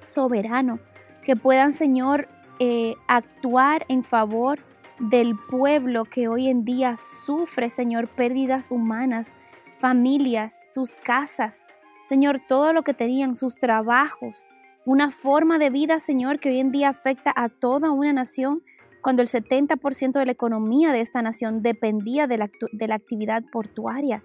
soberano, 0.00 0.80
que 1.22 1.36
puedan, 1.36 1.72
Señor, 1.72 2.28
eh, 2.58 2.94
actuar 3.06 3.84
en 3.88 4.02
favor 4.02 4.58
del 4.98 5.36
pueblo 5.36 6.04
que 6.04 6.28
hoy 6.28 6.48
en 6.48 6.64
día 6.64 6.96
sufre, 7.26 7.70
Señor, 7.70 8.08
pérdidas 8.08 8.70
humanas, 8.70 9.36
familias, 9.78 10.60
sus 10.72 10.96
casas, 10.96 11.64
Señor, 12.06 12.40
todo 12.46 12.72
lo 12.72 12.82
que 12.82 12.94
tenían, 12.94 13.36
sus 13.36 13.54
trabajos, 13.54 14.46
una 14.84 15.10
forma 15.10 15.58
de 15.58 15.70
vida, 15.70 16.00
Señor, 16.00 16.40
que 16.40 16.48
hoy 16.48 16.58
en 16.58 16.72
día 16.72 16.88
afecta 16.88 17.32
a 17.34 17.48
toda 17.48 17.90
una 17.92 18.12
nación 18.12 18.62
cuando 19.00 19.22
el 19.22 19.28
70% 19.28 20.12
de 20.12 20.26
la 20.26 20.32
economía 20.32 20.92
de 20.92 21.00
esta 21.00 21.22
nación 21.22 21.62
dependía 21.62 22.26
de 22.26 22.38
la, 22.38 22.50
de 22.72 22.88
la, 22.88 22.94
actividad 22.94 23.42
portuaria. 23.52 24.22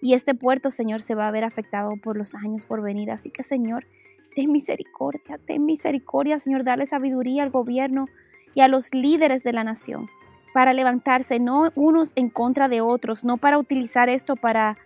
Y 0.00 0.14
este 0.14 0.34
puerto, 0.34 0.70
Señor, 0.70 1.02
se 1.02 1.14
va 1.14 1.28
a 1.28 1.30
ver 1.30 1.44
afectado 1.44 1.90
por 2.02 2.16
los 2.16 2.34
años 2.34 2.64
por 2.64 2.82
venir. 2.82 3.10
Así 3.10 3.30
que, 3.30 3.42
Señor, 3.42 3.86
ten 4.34 4.50
misericordia, 4.52 5.38
ten 5.38 5.64
misericordia, 5.64 6.38
Señor, 6.38 6.64
dale 6.64 6.86
sabiduría 6.86 7.42
al 7.42 7.50
gobierno 7.50 8.06
y 8.54 8.60
a 8.60 8.68
los 8.68 8.92
líderes 8.94 9.42
de 9.42 9.52
la 9.52 9.64
nación 9.64 10.08
para 10.52 10.72
levantarse, 10.72 11.40
no 11.40 11.72
unos 11.74 12.12
en 12.14 12.30
contra 12.30 12.68
de 12.68 12.80
otros, 12.80 13.24
no 13.24 13.38
para 13.38 13.58
utilizar 13.58 14.08
esto 14.08 14.36
para 14.36 14.76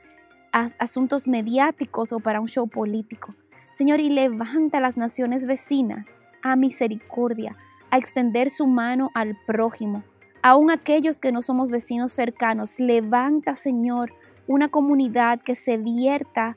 asuntos 0.51 1.27
mediáticos 1.27 2.13
o 2.13 2.21
para 2.21 2.41
un 2.41 2.49
show 2.49 2.67
político. 2.67 3.35
Señor, 3.73 4.01
y 4.01 4.11
levanta 4.11 4.79
a 4.79 4.81
las 4.81 4.97
naciones 4.97 5.47
vecinas 5.47 6.17
a 6.43 6.57
misericordia, 6.57 7.57
a 7.91 7.99
extender 7.99 8.51
su 8.51 8.67
mano 8.67 9.11
al 9.15 9.37
prójimo, 9.47 10.03
aun 10.43 10.71
aquellos 10.71 11.21
que 11.21 11.33
no 11.33 11.43
somos 11.43 11.71
vecinos 11.71 12.13
cercanos. 12.13 12.79
Levanta, 12.79 13.55
Señor, 13.55 14.13
una 14.47 14.69
comunidad 14.69 15.41
que 15.41 15.55
se 15.55 15.77
vierta 15.77 16.57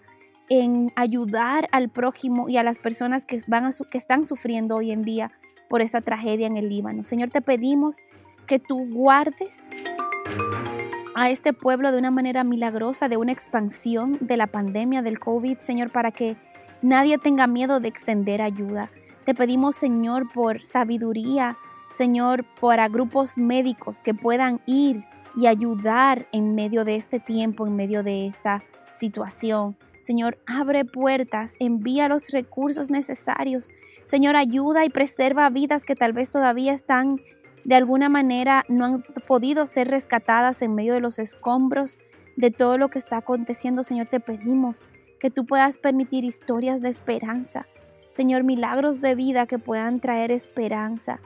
en 0.49 0.91
ayudar 0.95 1.69
al 1.71 1.89
prójimo 1.89 2.49
y 2.49 2.57
a 2.57 2.63
las 2.63 2.77
personas 2.77 3.25
que, 3.25 3.41
van 3.47 3.65
a 3.65 3.69
que 3.89 3.97
están 3.97 4.25
sufriendo 4.25 4.75
hoy 4.75 4.91
en 4.91 5.01
día 5.03 5.31
por 5.69 5.81
esa 5.81 6.01
tragedia 6.01 6.47
en 6.47 6.57
el 6.57 6.67
Líbano. 6.67 7.05
Señor, 7.05 7.29
te 7.29 7.41
pedimos 7.41 7.97
que 8.47 8.59
tú 8.59 8.85
guardes 8.89 9.57
a 11.15 11.29
este 11.29 11.53
pueblo 11.53 11.91
de 11.91 11.99
una 11.99 12.11
manera 12.11 12.43
milagrosa, 12.43 13.07
de 13.07 13.17
una 13.17 13.31
expansión 13.31 14.17
de 14.19 14.37
la 14.37 14.47
pandemia 14.47 15.01
del 15.01 15.19
COVID, 15.19 15.57
Señor, 15.59 15.89
para 15.91 16.11
que 16.11 16.35
nadie 16.81 17.17
tenga 17.17 17.47
miedo 17.47 17.79
de 17.79 17.87
extender 17.87 18.41
ayuda. 18.41 18.89
Te 19.25 19.33
pedimos, 19.33 19.75
Señor, 19.75 20.31
por 20.31 20.65
sabiduría, 20.65 21.57
Señor, 21.93 22.45
para 22.59 22.87
grupos 22.87 23.37
médicos 23.37 24.01
que 24.01 24.13
puedan 24.13 24.61
ir 24.65 25.05
y 25.35 25.47
ayudar 25.47 26.27
en 26.31 26.55
medio 26.55 26.85
de 26.85 26.95
este 26.95 27.19
tiempo, 27.19 27.67
en 27.67 27.75
medio 27.75 28.03
de 28.03 28.27
esta 28.27 28.63
situación. 28.91 29.75
Señor, 30.01 30.39
abre 30.47 30.83
puertas, 30.83 31.55
envía 31.59 32.07
los 32.07 32.29
recursos 32.29 32.89
necesarios. 32.89 33.69
Señor, 34.03 34.35
ayuda 34.35 34.83
y 34.83 34.89
preserva 34.89 35.49
vidas 35.49 35.85
que 35.85 35.95
tal 35.95 36.13
vez 36.13 36.31
todavía 36.31 36.73
están 36.73 37.21
de 37.63 37.75
alguna 37.75 38.09
manera 38.09 38.65
no 38.69 38.85
han 38.85 39.03
podido 39.27 39.67
ser 39.67 39.87
rescatadas 39.87 40.61
en 40.61 40.73
medio 40.73 40.93
de 40.93 40.99
los 40.99 41.19
escombros 41.19 41.99
de 42.35 42.49
todo 42.49 42.77
lo 42.77 42.89
que 42.89 42.99
está 42.99 43.17
aconteciendo. 43.17 43.83
Señor, 43.83 44.07
te 44.07 44.19
pedimos 44.19 44.85
que 45.21 45.29
tú 45.29 45.45
puedas 45.45 45.77
permitir 45.77 46.25
historias 46.25 46.81
de 46.81 46.89
esperanza, 46.89 47.67
Señor, 48.09 48.43
milagros 48.43 48.99
de 48.99 49.13
vida 49.15 49.45
que 49.45 49.59
puedan 49.59 49.99
traer 49.99 50.31
esperanza 50.31 51.21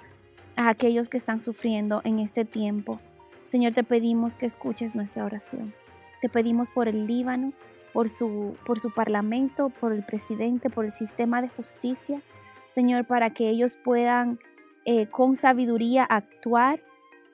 a 0.58 0.70
aquellos 0.70 1.10
que 1.10 1.18
están 1.18 1.40
sufriendo 1.42 2.02
en 2.04 2.20
este 2.20 2.46
tiempo. 2.46 3.00
Señor, 3.46 3.74
te 3.74 3.84
pedimos 3.84 4.38
que 4.38 4.46
escuches 4.46 4.96
nuestra 4.96 5.26
oración. 5.26 5.74
Te 6.22 6.30
pedimos 6.30 6.70
por 6.70 6.88
el 6.88 7.08
Líbano, 7.08 7.54
por 7.94 8.10
su, 8.10 8.58
por 8.66 8.80
su 8.80 8.94
parlamento, 8.94 9.70
por 9.70 9.94
el 9.94 10.04
presidente, 10.04 10.70
por 10.70 10.86
el 10.86 10.92
sistema 10.92 11.42
de 11.42 11.48
justicia. 11.48 12.22
Señor, 12.70 13.06
para 13.06 13.30
que 13.30 13.50
ellos 13.50 13.78
puedan 13.84 14.40
eh, 14.84 15.08
con 15.08 15.36
sabiduría 15.36 16.04
actuar 16.04 16.82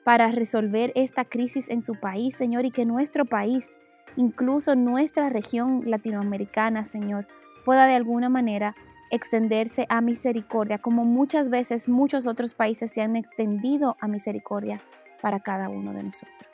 para 0.04 0.30
resolver 0.30 0.92
esta 0.94 1.24
crisis 1.24 1.68
en 1.68 1.82
su 1.82 1.94
país, 1.96 2.36
Señor, 2.36 2.64
y 2.64 2.70
que 2.70 2.84
nuestro 2.84 3.24
país, 3.24 3.68
incluso 4.16 4.74
nuestra 4.74 5.28
región 5.28 5.82
latinoamericana, 5.84 6.84
Señor, 6.84 7.26
pueda 7.64 7.86
de 7.86 7.94
alguna 7.94 8.28
manera 8.28 8.74
extenderse 9.10 9.86
a 9.90 10.00
misericordia, 10.00 10.78
como 10.78 11.04
muchas 11.04 11.50
veces 11.50 11.88
muchos 11.88 12.26
otros 12.26 12.54
países 12.54 12.90
se 12.90 13.02
han 13.02 13.14
extendido 13.14 13.96
a 14.00 14.08
misericordia 14.08 14.80
para 15.20 15.40
cada 15.40 15.68
uno 15.68 15.92
de 15.92 16.02
nosotros. 16.02 16.50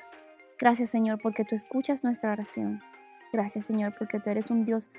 Gracias 0.59 0.91
Señor 0.91 1.21
porque 1.23 1.45
tú 1.45 1.55
escuchas 1.55 2.03
nuestra 2.03 2.33
oración. 2.33 2.81
Gracias 3.33 3.65
Señor 3.65 3.95
porque 3.97 4.19
tú 4.19 4.31
eres 4.31 4.51
un 4.51 4.65
Dios 4.65 4.91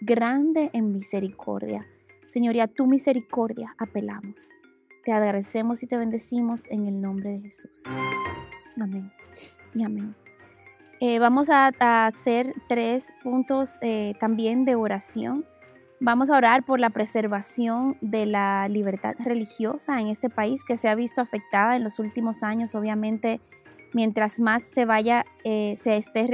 grande 0.00 0.70
en 0.72 0.92
misericordia. 0.92 1.84
Señor, 2.28 2.54
y 2.54 2.60
a 2.60 2.68
tu 2.68 2.86
misericordia 2.86 3.74
apelamos. 3.78 4.52
Te 5.04 5.12
agradecemos 5.12 5.82
y 5.82 5.86
te 5.86 5.96
bendecimos 5.96 6.70
en 6.70 6.86
el 6.86 7.00
nombre 7.00 7.30
de 7.30 7.40
Jesús. 7.40 7.82
Amén 8.76 9.10
y 9.74 9.82
amén. 9.82 10.14
Eh, 11.00 11.18
vamos 11.18 11.48
a, 11.50 11.70
hacer 12.06 12.52
tres 12.68 13.12
puntos 13.22 13.78
eh, 13.82 14.14
también 14.18 14.64
de 14.64 14.74
oración. 14.74 15.44
Vamos 16.00 16.30
a 16.30 16.36
orar 16.36 16.64
por 16.64 16.78
la 16.78 16.90
preservación 16.90 17.96
de 18.00 18.26
la 18.26 18.68
libertad 18.68 19.14
religiosa 19.18 20.00
en 20.00 20.08
este 20.08 20.28
país 20.28 20.62
que 20.64 20.76
se 20.76 20.88
ha 20.88 20.94
visto 20.94 21.20
afectada 21.20 21.76
en 21.76 21.84
los 21.84 21.98
últimos 21.98 22.42
años. 22.42 22.74
Obviamente, 22.74 23.40
mientras 23.94 24.38
más 24.38 24.62
se 24.62 24.84
vaya, 24.84 25.24
eh, 25.44 25.76
se 25.82 25.96
esté 25.96 26.26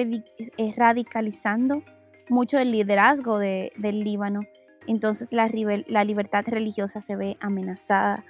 radicalizando 0.76 1.82
mucho 2.28 2.58
el 2.58 2.72
liderazgo 2.72 3.38
del 3.38 4.00
Líbano, 4.00 4.40
entonces 4.86 5.32
la, 5.32 5.48
la 5.88 6.04
libertad 6.04 6.44
religiosa 6.46 7.00
se 7.00 7.16
ve 7.16 7.36
amenazada. 7.40 8.24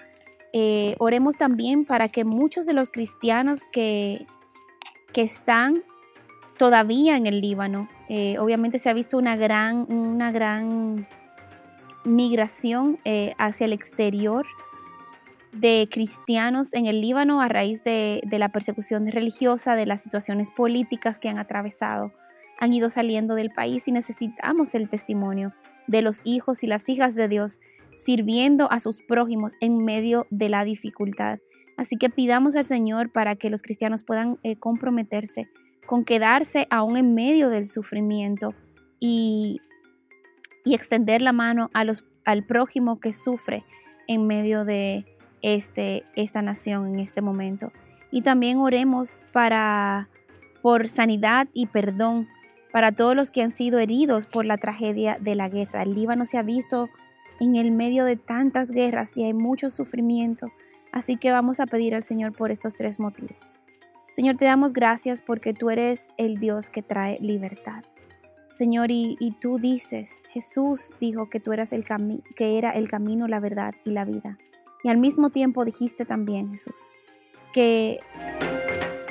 Eh, 0.53 0.95
oremos 0.99 1.37
también 1.37 1.85
para 1.85 2.09
que 2.09 2.25
muchos 2.25 2.65
de 2.67 2.75
los 2.75 2.91
cristianos 2.91 3.63
que, 3.73 4.27
que 5.13 5.23
están 5.23 5.83
todavía 6.57 7.17
en 7.17 7.27
el 7.27 7.41
Líbano, 7.41 7.89
eh, 8.09 8.39
obviamente 8.39 8.79
se 8.79 8.91
ha 8.91 8.93
visto 8.93 9.19
una 9.19 9.37
gran, 9.37 9.91
una 9.93 10.31
gran 10.31 11.07
migración 12.05 12.99
eh, 13.05 13.35
hacia 13.39 13.65
el 13.65 13.73
exterior 13.73 14.47
de 15.53 15.89
cristianos 15.91 16.73
en 16.73 16.87
el 16.87 17.01
Líbano 17.01 17.41
a 17.41 17.49
raíz 17.49 17.83
de, 17.85 18.21
de, 18.25 18.39
la 18.39 18.51
persecución 18.51 19.07
religiosa, 19.07 19.77
de 19.77 19.87
las 19.87 20.03
situaciones 20.03 20.51
políticas 20.51 21.19
que 21.19 21.29
han 21.29 21.39
atravesado, 21.39 22.13
han 22.59 22.73
ido 22.73 22.91
saliendo 22.91 23.35
del 23.35 23.51
país 23.51 23.87
y 23.87 23.93
necesitamos 23.93 24.75
el 24.75 24.89
testimonio 24.89 25.53
de 25.87 26.03
los 26.03 26.21
hijos 26.25 26.63
y 26.63 26.67
las 26.67 26.89
hijas 26.89 27.15
de 27.15 27.29
Dios 27.29 27.61
sirviendo 28.05 28.71
a 28.71 28.81
sus 28.81 29.01
prójimos 29.01 29.55
en 29.61 29.85
medio 29.85 30.27
de 30.31 30.49
la 30.49 30.65
dificultad. 30.65 31.39
Así 31.77 31.97
que 31.97 32.11
pidamos 32.11 32.55
al 32.57 32.65
Señor 32.65 33.11
para 33.11 33.37
que 33.37 33.51
los 33.51 33.63
cristianos 33.63 34.05
puedan 34.05 34.39
eh, 34.43 34.57
comprometerse 34.57 35.49
con 35.87 36.05
quedarse 36.05 36.67
aún 36.71 36.97
en 36.97 37.15
medio 37.15 37.49
del 37.51 37.67
sufrimiento 37.67 38.55
y, 39.01 39.61
y 40.65 40.75
extender 40.75 41.23
la 41.23 41.33
mano 41.33 41.71
a 41.75 41.85
al 42.25 42.45
prójimo 42.45 43.01
que 43.01 43.13
sufre 43.13 43.65
en 44.07 44.27
medio 44.27 44.65
de 44.65 45.05
este, 45.43 46.05
esta 46.17 46.43
nación 46.43 46.87
en 46.95 47.01
este 47.01 47.21
momento. 47.21 47.73
Y 48.11 48.23
también 48.23 48.59
oremos 48.59 49.21
para, 49.33 50.09
por 50.63 50.89
sanidad 50.89 51.49
y 51.53 51.67
perdón 51.67 52.29
para 52.73 52.93
todos 52.93 53.15
los 53.15 53.31
que 53.31 53.43
han 53.43 53.51
sido 53.51 53.79
heridos 53.79 54.27
por 54.27 54.47
la 54.47 54.57
tragedia 54.57 55.19
de 55.21 55.35
la 55.35 55.49
guerra. 55.49 55.83
El 55.83 55.95
Líbano 55.95 56.25
se 56.25 56.39
ha 56.39 56.43
visto 56.43 56.89
en 57.41 57.57
el 57.57 57.71
medio 57.71 58.05
de 58.05 58.17
tantas 58.17 58.71
guerras 58.71 59.17
y 59.17 59.25
hay 59.25 59.35
mucho 59.35 59.71
sufrimiento, 59.71 60.51
así 60.93 61.17
que 61.17 61.31
vamos 61.31 61.61
a 61.61 61.67
pedir 61.67 61.95
al 61.95 62.03
Señor 62.03 62.33
por 62.33 62.51
estos 62.51 62.75
tres 62.75 62.99
motivos. 62.99 63.61
Señor, 64.15 64.37
te 64.37 64.45
damos 64.45 64.73
gracias 64.75 65.21
porque 65.21 65.55
tú 65.55 65.71
eres 65.71 66.13
el 66.19 66.39
Dios 66.39 66.71
que 66.71 66.83
trae 66.83 67.19
libertad. 67.21 67.83
Señor, 68.53 68.93
y, 68.93 69.37
tú 69.41 69.59
dices, 69.59 70.29
Jesús 70.31 70.93
dijo 71.01 71.29
que 71.29 71.41
tú 71.41 71.53
eras 71.53 71.73
el 71.73 71.85
que 72.37 72.57
era 72.57 72.71
el 72.71 72.89
camino, 72.89 73.27
la 73.27 73.41
verdad 73.41 73.75
y 73.85 73.91
la 73.91 74.05
vida. 74.05 74.39
Y 74.85 74.89
al 74.89 74.99
mismo 74.99 75.31
tiempo 75.31 75.65
dijiste 75.65 76.05
también, 76.05 76.51
Jesús, 76.51 76.95
que 77.53 77.99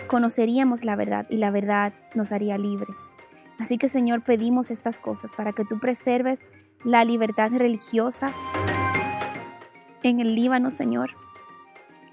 conoceríamos 0.08 0.86
la 0.86 0.96
verdad 0.96 1.28
y 1.30 1.36
la 1.36 1.52
verdad 1.52 1.94
nos 2.16 2.32
haría 2.32 2.58
libres. 2.58 2.96
Así 3.60 3.78
que 3.78 3.90
Señor, 3.90 4.24
pedimos 4.24 4.72
estas 4.72 5.00
cosas 5.00 5.34
para 5.36 5.52
que 5.52 5.66
tú 5.66 5.82
preserves 5.82 6.48
la 6.86 7.04
libertad 7.04 7.52
religiosa 7.52 8.32
en 10.02 10.22
el 10.22 10.34
Líbano, 10.34 10.72
Señor. 10.72 11.23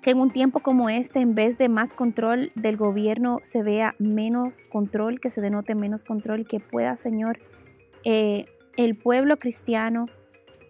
Que 0.03 0.11
en 0.11 0.19
un 0.19 0.31
tiempo 0.31 0.61
como 0.61 0.89
este, 0.89 1.21
en 1.21 1.35
vez 1.35 1.59
de 1.59 1.69
más 1.69 1.93
control 1.93 2.53
del 2.55 2.77
gobierno, 2.77 3.39
se 3.43 3.63
vea 3.63 3.95
menos 3.99 4.65
control, 4.71 5.21
que 5.21 5.31
se 5.31 5.41
denote 5.41 5.75
menos 5.75 6.05
control, 6.05 6.47
que 6.47 6.59
pueda, 6.59 6.97
Señor, 6.97 7.39
eh, 8.05 8.47
el 8.77 8.97
pueblo 8.97 9.39
cristiano 9.39 10.07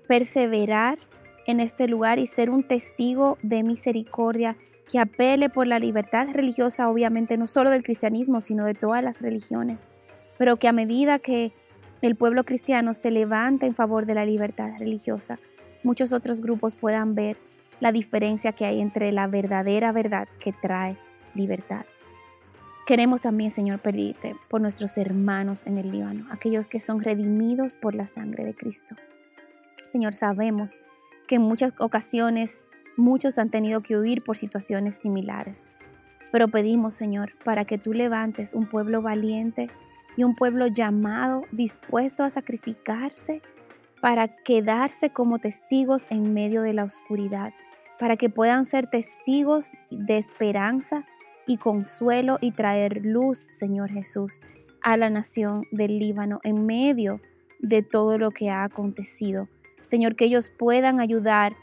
perseverar 0.09 0.99
en 1.47 1.61
este 1.61 1.87
lugar 1.87 2.19
y 2.19 2.27
ser 2.27 2.51
un 2.51 2.65
testigo 2.65 3.39
de 3.43 3.63
misericordia 3.63 4.57
que 4.91 4.99
apele 4.99 5.49
por 5.49 5.69
la 5.69 5.79
libertad 5.79 6.27
religiosa, 6.33 6.89
obviamente 6.89 7.37
no 7.37 7.47
solo 7.47 7.71
del 7.71 7.85
cristianismo, 7.85 8.41
sino 8.41 8.65
de 8.65 8.75
todas 8.75 9.05
las 9.05 9.23
religiones, 9.23 9.85
pero 10.37 10.57
que 10.57 10.67
a 10.67 10.73
medida 10.73 11.21
que 11.21 11.53
el 12.03 12.17
pueblo 12.17 12.45
cristiano 12.45 12.95
se 12.95 13.11
levanta 13.11 13.67
en 13.67 13.75
favor 13.75 14.07
de 14.07 14.15
la 14.15 14.25
libertad 14.25 14.71
religiosa, 14.79 15.39
muchos 15.85 16.13
otros 16.13 16.41
grupos 16.41 16.75
puedan 16.75 17.15
ver 17.15 17.37
la 17.81 17.93
diferencia 17.93 18.53
que 18.53 18.67
hay 18.67 18.81
entre 18.81 19.11
la 19.11 19.27
verdadera 19.27 19.93
verdad 19.93 20.29
que 20.39 20.53
trae 20.53 20.97
libertad. 21.35 21.85
Queremos 22.87 23.21
también, 23.21 23.51
Señor, 23.51 23.81
pedirte 23.81 24.37
por 24.49 24.61
nuestros 24.61 24.99
hermanos 24.99 25.67
en 25.67 25.79
el 25.79 25.91
Líbano, 25.91 26.27
aquellos 26.31 26.69
que 26.69 26.81
son 26.81 27.03
redimidos 27.03 27.77
por 27.77 27.95
la 27.95 28.07
sangre 28.07 28.45
de 28.45 28.55
Cristo. 28.55 28.97
Señor, 29.87 30.13
sabemos 30.15 30.81
que 31.27 31.37
en 31.37 31.43
muchas 31.43 31.73
ocasiones 31.79 32.65
muchos 32.97 33.39
han 33.39 33.51
tenido 33.51 33.81
que 33.81 33.97
huir 33.97 34.23
por 34.25 34.37
situaciones 34.37 34.97
similares, 34.97 35.73
pero 36.33 36.49
pedimos, 36.49 36.95
Señor, 36.95 37.33
para 37.45 37.65
que 37.65 37.79
tú 37.79 37.93
levantes 37.93 38.55
un 38.55 38.67
pueblo 38.67 39.03
valiente 39.03 39.69
y 40.17 40.25
un 40.25 40.35
pueblo 40.35 40.67
llamado, 40.67 41.45
dispuesto 41.53 42.25
a 42.25 42.31
sacrificarse 42.31 43.43
para 44.01 44.29
quedarse 44.29 45.11
como 45.11 45.39
testigos 45.39 46.07
en 46.11 46.33
medio 46.35 46.63
de 46.63 46.73
la 46.73 46.85
oscuridad, 46.85 47.53
para 48.01 48.17
que 48.17 48.31
puedan 48.31 48.65
ser 48.65 48.87
testigos 48.87 49.67
de 49.91 50.17
esperanza 50.17 51.05
y 51.47 51.59
consuelo 51.59 52.39
y 52.41 52.53
traer 52.53 53.05
luz, 53.05 53.45
Señor 53.49 53.91
Jesús, 53.91 54.41
a 54.83 54.97
la 54.97 55.11
nación 55.11 55.67
del 55.71 55.99
Líbano 55.99 56.41
en 56.43 56.65
medio 56.65 57.21
de 57.59 57.83
todo 57.83 58.17
lo 58.17 58.31
que 58.31 58.49
ha 58.49 58.65
acontecido. 58.65 59.49
Señor, 59.85 60.17
que 60.17 60.25
ellos 60.25 60.51
puedan 60.59 60.99
ayudar 60.99 61.55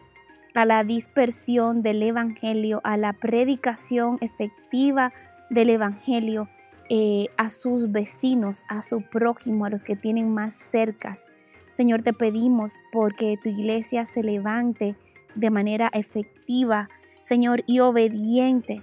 a 0.53 0.65
la 0.65 0.83
dispersión 0.83 1.81
del 1.81 2.03
Evangelio, 2.03 2.81
a 2.83 2.97
la 2.97 3.13
predicación 3.13 4.17
efectiva 4.21 5.13
del 5.49 5.71
Evangelio 5.71 6.49
eh, 6.89 7.29
a 7.37 7.49
sus 7.49 7.91
vecinos, 7.91 8.63
a 8.69 8.83
su 8.83 9.01
prójimo, 9.01 9.65
a 9.65 9.71
los 9.71 9.83
que 9.83 9.95
tienen 9.95 10.31
más 10.31 10.53
cercas. 10.53 11.31
Señor, 11.71 12.03
te 12.03 12.13
pedimos 12.13 12.73
porque 12.91 13.39
tu 13.41 13.49
iglesia 13.49 14.05
se 14.05 14.21
levante 14.21 14.95
de 15.37 15.49
manera 15.49 15.89
efectiva, 15.93 16.89
Señor, 17.23 17.63
y 17.65 17.79
obediente, 17.79 18.81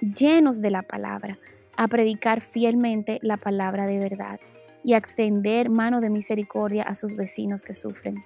llenos 0.00 0.60
de 0.60 0.70
la 0.70 0.82
palabra, 0.82 1.38
a 1.76 1.88
predicar 1.88 2.40
fielmente 2.40 3.18
la 3.22 3.36
palabra 3.36 3.86
de 3.86 3.98
verdad 3.98 4.40
y 4.84 4.94
a 4.94 4.98
extender 4.98 5.70
mano 5.70 6.00
de 6.00 6.10
misericordia 6.10 6.82
a 6.82 6.94
sus 6.94 7.14
vecinos 7.14 7.62
que 7.62 7.74
sufren. 7.74 8.24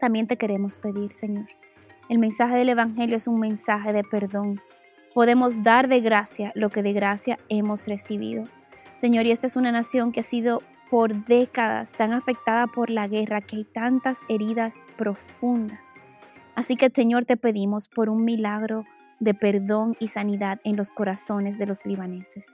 También 0.00 0.26
te 0.26 0.36
queremos 0.36 0.78
pedir, 0.78 1.12
Señor. 1.12 1.46
El 2.08 2.18
mensaje 2.18 2.56
del 2.56 2.68
Evangelio 2.68 3.16
es 3.16 3.26
un 3.26 3.40
mensaje 3.40 3.92
de 3.92 4.02
perdón, 4.02 4.60
podemos 5.14 5.62
dar 5.62 5.88
de 5.88 6.00
gracia 6.00 6.52
lo 6.54 6.68
que 6.68 6.82
de 6.82 6.92
gracia 6.92 7.38
hemos 7.48 7.86
recibido. 7.86 8.46
Señor, 8.98 9.26
y 9.26 9.30
esta 9.30 9.46
es 9.46 9.56
una 9.56 9.72
nación 9.72 10.12
que 10.12 10.20
ha 10.20 10.24
sido 10.24 10.62
por 10.90 11.14
décadas 11.24 11.90
tan 11.92 12.12
afectada 12.12 12.66
por 12.66 12.90
la 12.90 13.08
guerra 13.08 13.40
que 13.40 13.56
hay 13.56 13.64
tantas 13.64 14.18
heridas 14.28 14.82
profundas. 14.96 15.93
Así 16.54 16.76
que, 16.76 16.90
Señor, 16.90 17.24
te 17.24 17.36
pedimos 17.36 17.88
por 17.88 18.08
un 18.08 18.24
milagro 18.24 18.84
de 19.20 19.34
perdón 19.34 19.96
y 20.00 20.08
sanidad 20.08 20.60
en 20.64 20.76
los 20.76 20.90
corazones 20.90 21.58
de 21.58 21.66
los 21.66 21.84
libaneses. 21.84 22.46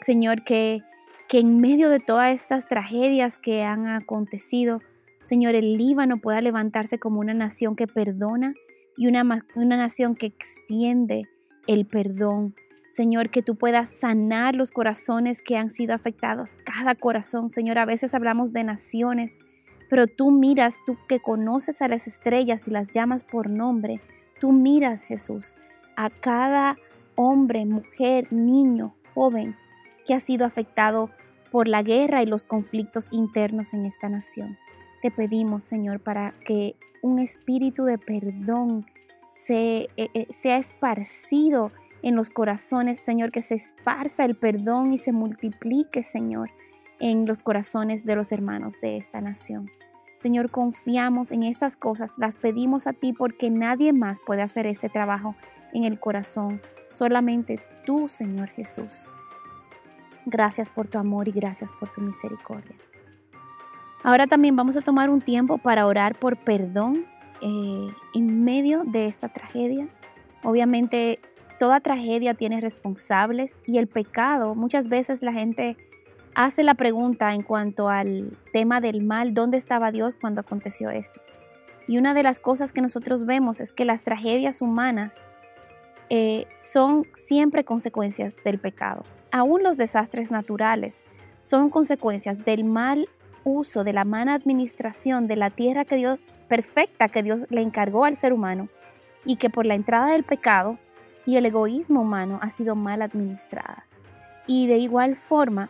Señor, 0.00 0.42
que, 0.42 0.82
que 1.28 1.38
en 1.38 1.60
medio 1.60 1.88
de 1.90 2.00
todas 2.00 2.34
estas 2.34 2.66
tragedias 2.66 3.38
que 3.38 3.62
han 3.62 3.86
acontecido, 3.86 4.80
Señor, 5.24 5.54
el 5.54 5.76
Líbano 5.76 6.18
pueda 6.18 6.40
levantarse 6.40 6.98
como 6.98 7.20
una 7.20 7.34
nación 7.34 7.76
que 7.76 7.86
perdona 7.86 8.54
y 8.96 9.06
una, 9.06 9.44
una 9.54 9.76
nación 9.76 10.14
que 10.14 10.26
extiende 10.26 11.28
el 11.66 11.86
perdón. 11.86 12.54
Señor, 12.90 13.30
que 13.30 13.42
tú 13.42 13.54
puedas 13.54 13.90
sanar 14.00 14.54
los 14.54 14.72
corazones 14.72 15.42
que 15.42 15.56
han 15.56 15.70
sido 15.70 15.94
afectados, 15.94 16.56
cada 16.64 16.94
corazón. 16.94 17.50
Señor, 17.50 17.78
a 17.78 17.84
veces 17.84 18.14
hablamos 18.14 18.52
de 18.52 18.64
naciones, 18.64 19.38
pero 19.88 20.06
tú 20.06 20.30
miras, 20.30 20.76
tú 20.86 20.96
que 21.08 21.20
conoces 21.20 21.82
a 21.82 21.88
las 21.88 22.06
estrellas 22.06 22.64
y 22.66 22.70
las 22.70 22.88
llamas 22.90 23.24
por 23.24 23.48
nombre, 23.48 24.00
Tú 24.40 24.52
miras, 24.52 25.02
Jesús, 25.02 25.58
a 25.96 26.10
cada 26.10 26.76
hombre, 27.16 27.66
mujer, 27.66 28.32
niño, 28.32 28.94
joven 29.14 29.56
que 30.06 30.14
ha 30.14 30.20
sido 30.20 30.46
afectado 30.46 31.10
por 31.50 31.66
la 31.66 31.82
guerra 31.82 32.22
y 32.22 32.26
los 32.26 32.44
conflictos 32.44 33.12
internos 33.12 33.74
en 33.74 33.84
esta 33.84 34.08
nación. 34.08 34.56
Te 35.02 35.10
pedimos, 35.10 35.64
Señor, 35.64 36.00
para 36.00 36.34
que 36.44 36.76
un 37.02 37.18
espíritu 37.18 37.84
de 37.84 37.98
perdón 37.98 38.86
se, 39.34 39.88
eh, 39.96 40.10
eh, 40.14 40.26
sea 40.30 40.56
esparcido 40.56 41.72
en 42.02 42.14
los 42.14 42.30
corazones, 42.30 43.00
Señor, 43.00 43.32
que 43.32 43.42
se 43.42 43.56
esparza 43.56 44.24
el 44.24 44.36
perdón 44.36 44.92
y 44.92 44.98
se 44.98 45.10
multiplique, 45.10 46.04
Señor, 46.04 46.50
en 47.00 47.26
los 47.26 47.42
corazones 47.42 48.04
de 48.04 48.16
los 48.16 48.32
hermanos 48.32 48.80
de 48.80 48.96
esta 48.96 49.20
nación. 49.20 49.70
Señor, 50.16 50.50
confiamos 50.50 51.30
en 51.30 51.44
estas 51.44 51.76
cosas, 51.76 52.18
las 52.18 52.36
pedimos 52.36 52.86
a 52.86 52.92
ti 52.92 53.12
porque 53.12 53.50
nadie 53.50 53.92
más 53.92 54.18
puede 54.24 54.42
hacer 54.42 54.66
ese 54.66 54.88
trabajo 54.88 55.36
en 55.72 55.84
el 55.84 56.00
corazón, 56.00 56.60
solamente 56.90 57.60
tú, 57.86 58.08
Señor 58.08 58.48
Jesús. 58.48 59.14
Gracias 60.26 60.68
por 60.68 60.88
tu 60.88 60.98
amor 60.98 61.28
y 61.28 61.32
gracias 61.32 61.72
por 61.72 61.90
tu 61.90 62.00
misericordia. 62.00 62.74
Ahora 64.02 64.26
también 64.26 64.56
vamos 64.56 64.76
a 64.76 64.80
tomar 64.80 65.08
un 65.10 65.20
tiempo 65.20 65.58
para 65.58 65.86
orar 65.86 66.16
por 66.18 66.36
perdón 66.36 67.06
eh, 67.40 67.88
en 68.14 68.44
medio 68.44 68.84
de 68.84 69.06
esta 69.06 69.28
tragedia. 69.28 69.88
Obviamente 70.42 71.20
toda 71.58 71.80
tragedia 71.80 72.34
tiene 72.34 72.60
responsables 72.60 73.56
y 73.66 73.78
el 73.78 73.86
pecado, 73.86 74.54
muchas 74.54 74.88
veces 74.88 75.22
la 75.22 75.32
gente 75.32 75.76
hace 76.34 76.62
la 76.62 76.74
pregunta 76.74 77.34
en 77.34 77.42
cuanto 77.42 77.88
al 77.88 78.36
tema 78.52 78.80
del 78.80 79.02
mal, 79.02 79.34
¿dónde 79.34 79.56
estaba 79.56 79.90
Dios 79.90 80.14
cuando 80.14 80.40
aconteció 80.40 80.90
esto? 80.90 81.20
Y 81.86 81.98
una 81.98 82.14
de 82.14 82.22
las 82.22 82.40
cosas 82.40 82.72
que 82.72 82.82
nosotros 82.82 83.24
vemos 83.24 83.60
es 83.60 83.72
que 83.72 83.84
las 83.84 84.02
tragedias 84.02 84.60
humanas 84.60 85.16
eh, 86.10 86.46
son 86.60 87.06
siempre 87.14 87.64
consecuencias 87.64 88.34
del 88.44 88.58
pecado. 88.58 89.02
Aún 89.30 89.62
los 89.62 89.76
desastres 89.76 90.30
naturales 90.30 91.04
son 91.42 91.70
consecuencias 91.70 92.44
del 92.44 92.64
mal 92.64 93.08
uso, 93.44 93.84
de 93.84 93.92
la 93.92 94.04
mala 94.04 94.34
administración 94.34 95.26
de 95.26 95.36
la 95.36 95.50
tierra 95.50 95.84
que 95.84 95.96
Dios 95.96 96.20
perfecta 96.48 97.08
que 97.08 97.22
Dios 97.22 97.46
le 97.50 97.60
encargó 97.60 98.04
al 98.04 98.16
ser 98.16 98.32
humano 98.32 98.68
y 99.24 99.36
que 99.36 99.50
por 99.50 99.66
la 99.66 99.74
entrada 99.74 100.12
del 100.12 100.24
pecado 100.24 100.78
y 101.26 101.36
el 101.36 101.46
egoísmo 101.46 102.00
humano 102.00 102.38
ha 102.42 102.50
sido 102.50 102.74
mal 102.74 103.02
administrada. 103.02 103.84
Y 104.46 104.66
de 104.66 104.78
igual 104.78 105.16
forma, 105.16 105.68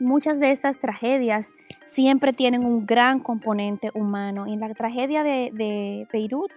muchas 0.00 0.40
de 0.40 0.50
esas 0.50 0.78
tragedias 0.78 1.52
siempre 1.86 2.32
tienen 2.32 2.64
un 2.64 2.86
gran 2.86 3.20
componente 3.20 3.90
humano. 3.94 4.46
En 4.46 4.60
la 4.60 4.72
tragedia 4.74 5.22
de, 5.22 6.06
Beirut 6.12 6.52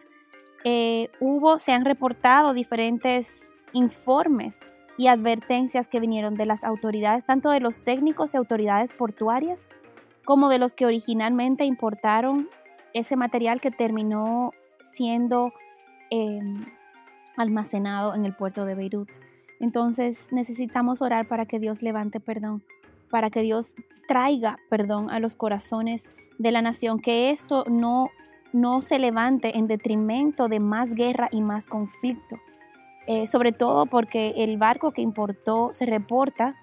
eh, 0.63 1.09
hubo, 1.19 1.59
se 1.59 1.71
han 1.71 1.85
reportado 1.85 2.53
diferentes 2.53 3.51
informes 3.73 4.55
y 4.97 5.07
advertencias 5.07 5.87
que 5.87 5.99
vinieron 5.99 6.35
de 6.35 6.45
las 6.45 6.63
autoridades, 6.63 7.23
tanto 7.23 7.51
de 7.51 7.61
los 7.61 7.79
técnicos 7.79 8.33
y 8.33 8.37
autoridades 8.37 8.91
portuarias, 8.91 9.69
como 10.25 10.49
de 10.49 10.59
los 10.59 10.73
que 10.73 10.85
originalmente 10.85 11.63
importaron 11.63 12.49
ese 12.93 13.15
material 13.15 13.61
que 13.61 13.71
terminó 13.71 14.51
siendo 14.91 15.53
em, 16.09 16.65
almacenado 17.37 18.13
en 18.13 18.25
el 18.25 18.35
puerto 18.35 18.65
de 18.65 18.75
Beirut. 18.75 19.09
Entonces 19.59 20.27
necesitamos 20.31 21.01
orar 21.01 21.27
para 21.27 21.45
que 21.45 21.59
Dios 21.59 21.81
levante 21.81 22.19
perdón, 22.19 22.63
para 23.09 23.29
que 23.29 23.41
Dios 23.41 23.73
traiga 24.07 24.57
perdón 24.69 25.09
a 25.09 25.19
los 25.19 25.35
corazones 25.35 26.09
de 26.37 26.51
la 26.51 26.61
nación, 26.61 26.99
que 26.99 27.31
esto 27.31 27.65
no, 27.69 28.09
no 28.53 28.81
se 28.81 28.97
levante 28.99 29.57
en 29.57 29.67
detrimento 29.67 30.47
de 30.47 30.59
más 30.59 30.93
guerra 30.93 31.27
y 31.31 31.41
más 31.41 31.67
conflicto. 31.67 32.37
Eh, 33.07 33.25
sobre 33.25 33.51
todo 33.51 33.87
porque 33.87 34.35
el 34.37 34.57
barco 34.57 34.91
que 34.91 35.01
importó, 35.01 35.73
se 35.73 35.87
reporta 35.87 36.55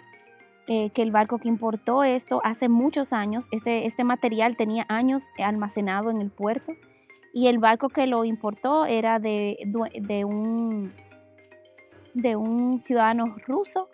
eh, 0.69 0.91
que 0.91 1.03
el 1.03 1.11
barco 1.11 1.39
que 1.39 1.49
importó 1.49 2.05
esto 2.05 2.41
hace 2.45 2.69
muchos 2.69 3.13
años, 3.13 3.47
este, 3.51 3.87
este 3.87 4.05
material 4.05 4.57
tenía 4.57 4.87
años 4.89 5.25
almacenado 5.39 6.11
en 6.11 6.21
el 6.21 6.31
puerto 6.31 6.73
y 7.33 7.49
el 7.49 7.59
barco 7.59 7.89
que 7.89 8.07
lo 8.07 8.25
importó 8.25 8.87
era 8.87 9.19
de, 9.19 9.59
de, 10.01 10.25
un, 10.25 10.93
de 12.15 12.37
un 12.37 12.81
ciudadano 12.81 13.25
ruso 13.47 13.89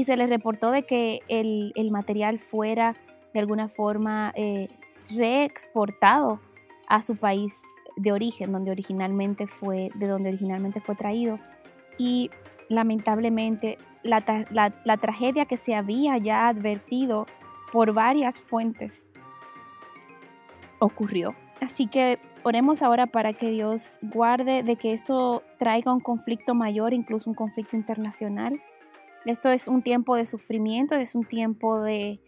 y 0.00 0.04
se 0.04 0.16
le 0.16 0.26
reportó 0.26 0.70
de 0.70 0.84
que 0.84 1.20
el, 1.28 1.90
material 1.90 2.38
fuera 2.38 2.96
de 3.34 3.40
alguna 3.40 3.68
forma 3.68 4.32
eh, 4.34 4.68
reexportado 5.10 6.40
a 6.88 7.02
su 7.02 7.16
país 7.16 7.52
de 7.96 8.10
origen, 8.10 8.50
donde 8.50 8.70
originalmente 8.70 9.46
fue, 9.46 9.90
de 9.94 10.08
donde 10.08 10.30
originalmente 10.30 10.80
fue 10.80 10.94
traído. 10.94 11.36
Y 11.98 12.30
lamentablemente 12.70 13.76
la, 14.02 14.22
tragedia 14.98 15.44
que 15.44 15.58
se 15.58 15.74
había 15.74 16.16
ya 16.16 16.48
advertido 16.48 17.26
por 17.70 17.92
varias 17.92 18.40
fuentes 18.40 19.06
ocurrió. 20.78 21.34
Así 21.60 21.88
que 21.88 22.18
oremos 22.42 22.80
ahora 22.80 23.04
para 23.04 23.34
que 23.34 23.50
Dios 23.50 23.98
guarde 24.00 24.62
de 24.62 24.76
que 24.76 24.94
esto 24.94 25.42
traiga 25.58 25.92
un 25.92 26.00
conflicto 26.00 26.54
mayor, 26.54 26.94
incluso 26.94 27.28
un 27.28 27.36
conflicto 27.36 27.76
internacional. 27.76 28.62
Esto 29.24 29.50
es 29.50 29.68
un 29.68 29.82
tiempo 29.82 30.16
de 30.16 30.26
sufrimiento, 30.26 30.94
es 30.94 31.14
un 31.14 31.24
tiempo 31.24 31.80
de, 31.80 32.20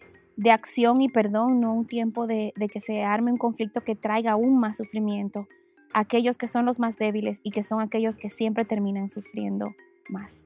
acción 0.50 1.00
y 1.00 1.08
perdón, 1.08 1.60
no 1.60 1.72
un 1.72 1.86
tiempo 1.86 2.26
de, 2.26 2.52
de, 2.56 2.68
que 2.68 2.80
se 2.80 3.02
arme 3.02 3.32
un 3.32 3.38
conflicto 3.38 3.80
que 3.82 3.94
traiga 3.94 4.32
aún 4.32 4.58
más 4.58 4.76
sufrimiento 4.76 5.46
a 5.94 6.00
aquellos 6.00 6.36
que 6.36 6.48
son 6.48 6.66
los 6.66 6.80
más 6.80 6.96
débiles 6.96 7.40
y 7.42 7.50
que 7.50 7.62
son 7.62 7.80
aquellos 7.80 8.16
que 8.16 8.30
siempre 8.30 8.64
terminan 8.64 9.08
sufriendo 9.08 9.74
más. 10.08 10.42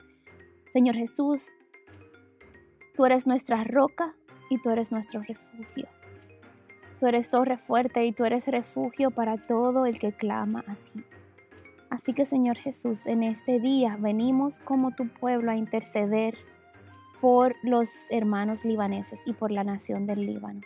Señor 0.69 0.97
Jesús, 0.97 1.53
tú 2.95 3.07
eres 3.07 3.27
nuestra 3.27 3.65
roca 3.65 4.15
y 4.51 4.61
tú 4.61 4.71
eres 4.71 4.93
nuestro 4.93 5.21
refugio. 5.23 5.89
Tú 6.99 7.07
eres 7.07 7.29
torre 7.29 7.59
fuerte 7.59 8.07
y 8.07 8.13
tú 8.13 8.25
eres 8.25 8.47
refugio 8.47 9.11
para 9.11 9.37
todo 9.37 9.87
el 9.87 9.99
que 9.99 10.13
clama 10.13 10.65
a 10.67 10.75
ti. 10.77 11.05
Así 11.91 12.13
que 12.13 12.25
Señor 12.25 12.57
Jesús, 12.57 13.07
en 13.07 13.23
este 13.23 13.61
día 13.61 13.97
venimos 13.99 14.59
como 14.61 14.91
tu 14.91 15.09
pueblo 15.09 15.51
a 15.53 15.57
interceder 15.57 16.37
por 17.21 17.55
los 17.63 17.91
hermanos 18.11 18.65
libaneses 18.65 19.21
y 19.25 19.33
por 19.33 19.51
la 19.51 19.65
nación 19.65 20.07
del 20.07 20.27
Líbano. 20.27 20.61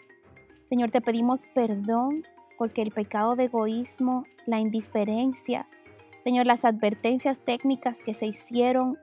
Señor, 0.69 0.91
te 0.91 1.01
pedimos 1.01 1.43
perdón 1.55 2.23
porque 2.57 2.83
el 2.83 2.91
pecado 2.91 3.37
de 3.37 3.45
egoísmo, 3.45 4.25
la 4.47 4.61
indiferencia, 4.61 5.67
Señor, 6.21 6.47
las 6.47 6.65
advertencias 6.65 7.41
técnicas 7.41 8.01
que 8.01 8.13
se 8.13 8.27
hicieron 8.27 8.99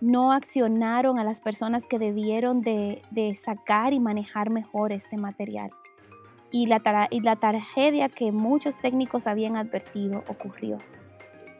no 0.00 0.32
accionaron 0.32 1.18
a 1.18 1.24
las 1.24 1.40
personas 1.40 1.86
que 1.86 1.98
debieron 1.98 2.60
de, 2.60 3.02
sacar 3.42 3.92
y 3.92 4.00
manejar 4.00 4.50
mejor 4.50 4.92
este 4.92 5.16
material. 5.16 5.70
Y 6.50 6.66
la, 6.66 7.08
y 7.10 7.20
la 7.20 7.36
tragedia 7.36 8.08
que 8.08 8.32
muchos 8.32 8.76
técnicos 8.76 9.26
habían 9.26 9.56
advertido 9.56 10.24
ocurrió. 10.28 10.78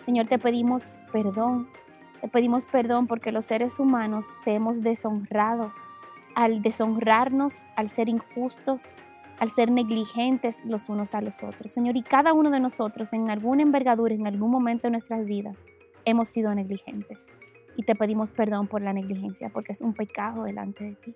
Señor, 0.08 0.26
te 0.26 0.38
pedimos 0.38 0.94
perdón. 1.12 1.68
Te 2.22 2.28
pedimos 2.28 2.66
perdón 2.66 3.06
porque 3.06 3.30
los 3.30 3.44
seres 3.44 3.78
humanos 3.78 4.24
te 4.42 4.54
hemos 4.54 4.80
deshonrado 4.80 5.70
al 6.34 6.62
deshonrarnos, 6.62 7.58
al 7.76 7.90
ser 7.90 8.08
injustos, 8.08 8.84
al 9.38 9.50
ser 9.50 9.70
negligentes 9.70 10.56
los 10.64 10.88
unos 10.88 11.14
a 11.14 11.20
los 11.20 11.42
otros. 11.42 11.72
Señor, 11.72 11.94
y 11.98 12.02
cada 12.02 12.32
uno 12.32 12.48
de 12.48 12.58
nosotros 12.58 13.12
en 13.12 13.28
alguna 13.28 13.60
envergadura, 13.60 14.14
en 14.14 14.26
algún 14.26 14.50
momento 14.50 14.86
de 14.86 14.92
nuestras 14.92 15.26
vidas, 15.26 15.62
hemos 16.06 16.30
sido 16.30 16.54
negligentes 16.54 17.26
y 17.76 17.82
te 17.82 17.94
pedimos 17.94 18.32
perdón 18.32 18.66
por 18.66 18.80
la 18.80 18.94
negligencia, 18.94 19.50
porque 19.50 19.72
es 19.72 19.82
un 19.82 19.92
pecado 19.92 20.44
delante 20.44 20.84
de 20.84 20.94
ti. 20.94 21.14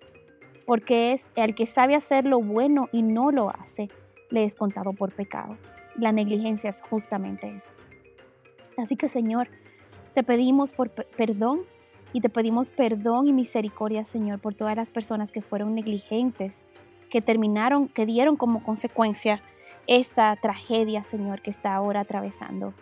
Porque 0.67 1.13
es 1.13 1.27
el 1.35 1.55
que 1.55 1.65
sabe 1.65 1.95
hacer 1.95 2.25
lo 2.25 2.39
bueno 2.43 2.89
y 2.91 3.01
no 3.01 3.31
lo 3.31 3.49
hace, 3.49 3.89
le 4.29 4.43
es 4.43 4.53
contado 4.53 4.93
por 4.93 5.11
pecado. 5.13 5.57
La 5.95 6.11
negligencia 6.11 6.69
es 6.69 6.83
justamente 6.83 7.47
eso. 7.55 7.73
Así 8.77 8.95
que 8.95 9.07
Señor, 9.07 9.49
te 10.13 10.23
pedimos 10.23 10.73
por 10.73 10.89
perdón 10.91 11.61
y 12.11 12.21
te 12.21 12.29
pedimos 12.29 12.71
perdón 12.71 13.27
y 13.27 13.33
misericordia, 13.33 14.03
Señor, 14.03 14.39
por 14.39 14.53
todas 14.53 14.75
las 14.75 14.91
personas 14.91 15.31
que 15.31 15.41
fueron 15.41 15.73
negligentes, 15.73 16.65
que 17.09 17.21
terminaron, 17.21 17.87
que 17.87 18.05
dieron 18.05 18.37
como 18.37 18.63
consecuencia 18.63 19.41
esta 19.87 20.35
tragedia, 20.35 21.03
Señor, 21.03 21.41
que 21.41 21.51
está 21.51 21.75
ahora 21.75 22.01
atravesando 22.01 22.73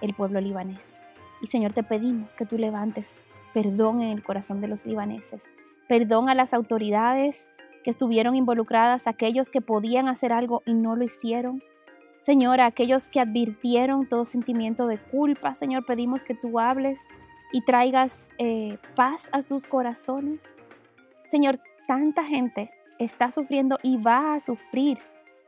el 0.00 0.14
pueblo 0.14 0.40
libanés. 0.40 0.94
Y 1.40 1.46
Señor, 1.46 1.72
te 1.72 1.82
pedimos 1.82 2.34
que 2.34 2.46
tú 2.46 2.58
levantes 2.58 3.26
perdón 3.54 4.02
en 4.02 4.10
el 4.10 4.22
corazón 4.22 4.60
de 4.60 4.68
los 4.68 4.84
libaneses, 4.84 5.44
perdón 5.88 6.28
a 6.28 6.34
las 6.34 6.54
autoridades 6.54 7.46
que 7.82 7.90
estuvieron 7.90 8.36
involucradas, 8.36 9.06
aquellos 9.06 9.50
que 9.50 9.60
podían 9.60 10.08
hacer 10.08 10.32
algo 10.32 10.62
y 10.66 10.74
no 10.74 10.96
lo 10.96 11.04
hicieron. 11.04 11.62
Señor, 12.20 12.60
a 12.60 12.66
aquellos 12.66 13.08
que 13.08 13.20
advirtieron 13.20 14.06
todo 14.06 14.26
sentimiento 14.26 14.86
de 14.86 14.98
culpa, 14.98 15.54
Señor, 15.54 15.86
pedimos 15.86 16.22
que 16.22 16.34
tú 16.34 16.60
hables 16.60 17.00
y 17.52 17.62
traigas 17.62 18.28
eh, 18.38 18.78
paz 18.94 19.28
a 19.32 19.40
sus 19.40 19.64
corazones. 19.64 20.42
Señor, 21.30 21.60
tanta 21.86 22.24
gente 22.24 22.70
está 22.98 23.30
sufriendo 23.30 23.78
y 23.82 23.96
va 23.96 24.34
a 24.34 24.40
sufrir 24.40 24.98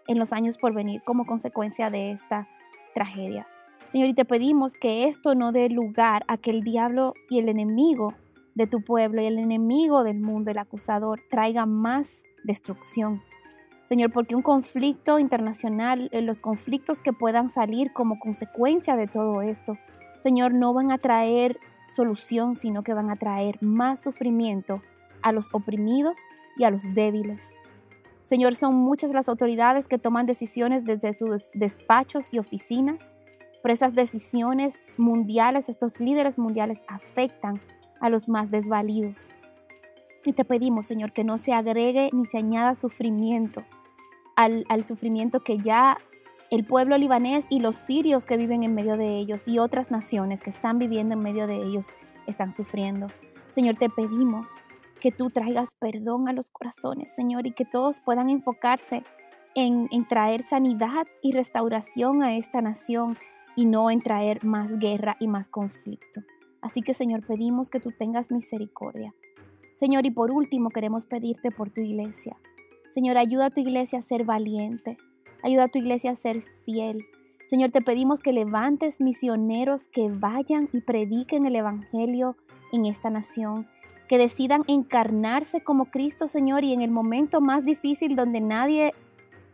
en 0.07 0.19
los 0.19 0.33
años 0.33 0.57
por 0.57 0.73
venir 0.73 1.03
como 1.05 1.27
consecuencia 1.27 1.91
de 1.91 2.13
esta 2.13 2.49
tragedia. 2.95 3.47
Señor, 3.89 4.09
y 4.09 4.15
te 4.15 4.25
pedimos 4.25 4.73
que 4.75 5.07
esto 5.07 5.35
no 5.35 5.53
dé 5.53 5.69
lugar 5.69 6.25
a 6.27 6.39
que 6.39 6.51
el 6.51 6.63
diablo 6.63 7.13
y 7.29 7.39
el 7.39 7.51
enemigo 7.51 8.15
de 8.55 8.67
tu 8.67 8.83
pueblo 8.83 9.21
y 9.21 9.27
el 9.27 9.39
enemigo 9.39 10.03
del 10.05 10.19
mundo, 10.19 10.51
el 10.51 10.59
acusador, 10.59 11.21
traiga 11.31 11.67
más 11.67 12.23
destrucción. 12.45 13.23
Señor, 13.87 14.13
porque 14.13 14.35
un 14.35 14.43
conflicto 14.43 15.19
internacional, 15.19 16.09
eh, 16.13 16.23
los 16.23 16.41
conflictos 16.41 17.01
que 17.01 17.13
puedan 17.13 17.49
salir 17.49 17.93
como 17.93 18.19
consecuencia 18.19 18.97
de 18.97 19.07
todo 19.07 19.43
esto, 19.43 19.77
Señor, 20.19 20.55
no 20.55 20.73
van 20.73 20.93
a 20.93 20.99
traer 20.99 21.59
solución, 21.93 22.57
sino 22.57 22.83
que 22.83 22.95
van 22.95 23.11
a 23.11 23.17
traer 23.17 23.59
más 23.61 24.01
sufrimiento 24.01 24.81
a 25.21 25.33
los 25.33 25.49
oprimidos 25.53 26.17
y 26.57 26.65
a 26.65 26.71
los 26.71 26.95
débiles. 26.95 27.49
Señor, 28.25 28.57
son 28.57 28.77
muchas 28.77 29.13
las 29.13 29.29
autoridades 29.29 29.89
que 29.89 29.99
toman 29.99 30.27
decisiones 30.27 30.85
desde 30.85 31.13
sus 31.13 31.51
despachos 31.55 32.33
y 32.33 32.39
oficinas, 32.39 33.15
pero 33.63 33.75
esas 33.75 33.95
decisiones 33.95 34.75
mundiales, 34.97 35.69
estos 35.69 36.01
líderes 36.01 36.39
mundiales 36.39 36.83
afectan 36.89 37.61
a 38.01 38.09
los 38.09 38.29
más 38.29 38.51
desvalidos. 38.51 39.17
Y 40.25 40.33
te 40.33 40.45
pedimos, 40.45 40.87
Señor, 40.87 41.13
que 41.13 41.25
no 41.25 41.39
se 41.39 41.53
agregue 41.53 42.11
ni 42.13 42.27
se 42.27 42.39
añada 42.39 42.75
sufrimiento 42.75 43.65
al, 44.37 44.65
al 44.69 44.85
sufrimiento 44.85 45.41
que 45.41 45.59
ya 45.59 45.99
el 46.51 46.65
pueblo 46.65 46.99
libanés 46.99 47.47
y 47.49 47.61
los 47.61 47.77
sirios 47.77 48.27
que 48.27 48.37
viven 48.37 48.63
en 48.63 48.75
medio 48.75 48.97
de 48.97 49.19
ellos 49.19 49.49
y 49.49 49.59
otras 49.59 49.91
naciones 49.91 50.43
que 50.43 50.51
están 50.51 50.79
viviendo 50.79 51.15
en 51.15 51.21
medio 51.21 51.47
de 51.47 51.57
ellos 51.57 51.87
están 52.27 52.53
sufriendo. 52.53 53.07
Señor, 53.51 53.77
te 53.77 53.89
pedimos 53.89 54.49
que 55.01 55.11
tú 55.11 55.31
traigas 55.31 55.75
perdón 55.81 56.29
a 56.29 56.33
los 56.33 56.51
corazones, 56.51 57.13
Señor, 57.15 57.47
y 57.47 57.53
que 57.53 57.65
todos 57.65 58.01
puedan 58.01 58.31
enfocarse 58.31 59.03
en, 59.55 59.89
en, 59.91 60.07
traer 60.07 60.43
sanidad 60.43 61.07
y 61.23 61.33
restauración 61.33 62.23
a 62.23 62.37
esta 62.37 62.61
nación 62.61 63.19
y 63.57 63.67
no 63.67 63.91
en 63.91 64.01
traer 64.01 64.45
más 64.45 64.79
guerra 64.79 65.17
y 65.21 65.27
más 65.27 65.49
conflicto. 65.49 66.21
Así 66.61 66.83
que, 66.83 66.95
Señor, 66.95 67.27
pedimos 67.27 67.69
que 67.69 67.81
tú 67.81 67.91
tengas 67.91 68.31
misericordia. 68.31 69.13
Señor, 69.75 70.07
y 70.07 70.11
por 70.11 70.31
último 70.31 70.71
queremos 70.71 71.07
pedirte 71.07 71.51
por 71.51 71.71
tu 71.71 71.81
iglesia. 71.81 72.37
Señor, 72.91 73.17
ayuda 73.17 73.47
a 73.47 73.51
tu 73.51 73.61
iglesia 73.61 74.01
a 74.01 74.03
ser 74.03 74.25
valiente. 74.25 74.97
Ayuda 75.43 75.65
a 75.65 75.69
tu 75.69 75.79
iglesia 75.79 76.11
a 76.11 76.15
ser 76.15 76.43
fiel. 76.65 77.05
Señor, 77.49 77.71
te 77.71 77.81
pedimos 77.83 78.21
que 78.21 78.33
levantes 78.33 79.01
misioneros 79.01 79.85
que 79.89 80.09
vayan 80.11 80.69
y 80.73 80.81
prediquen 80.81 81.45
el 81.47 81.57
Evangelio 81.57 82.37
en 82.73 82.87
esta 82.87 83.11
nación, 83.11 83.67
que 84.09 84.19
decidan 84.19 84.63
encarnarse 84.69 85.63
como 85.63 85.87
Cristo, 85.87 86.29
Señor, 86.29 86.65
y 86.65 86.73
en 86.73 86.81
el 86.81 86.91
momento 86.91 87.41
más 87.41 87.65
difícil 87.65 88.17
donde 88.17 88.41
nadie 88.41 88.95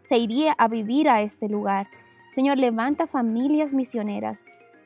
se 0.08 0.18
iría 0.18 0.52
a 0.58 0.68
vivir 0.68 1.08
a 1.08 1.22
este 1.22 1.48
lugar. 1.48 1.88
Señor, 2.32 2.58
levanta 2.58 3.06
familias 3.06 3.74
misioneras, 3.74 4.38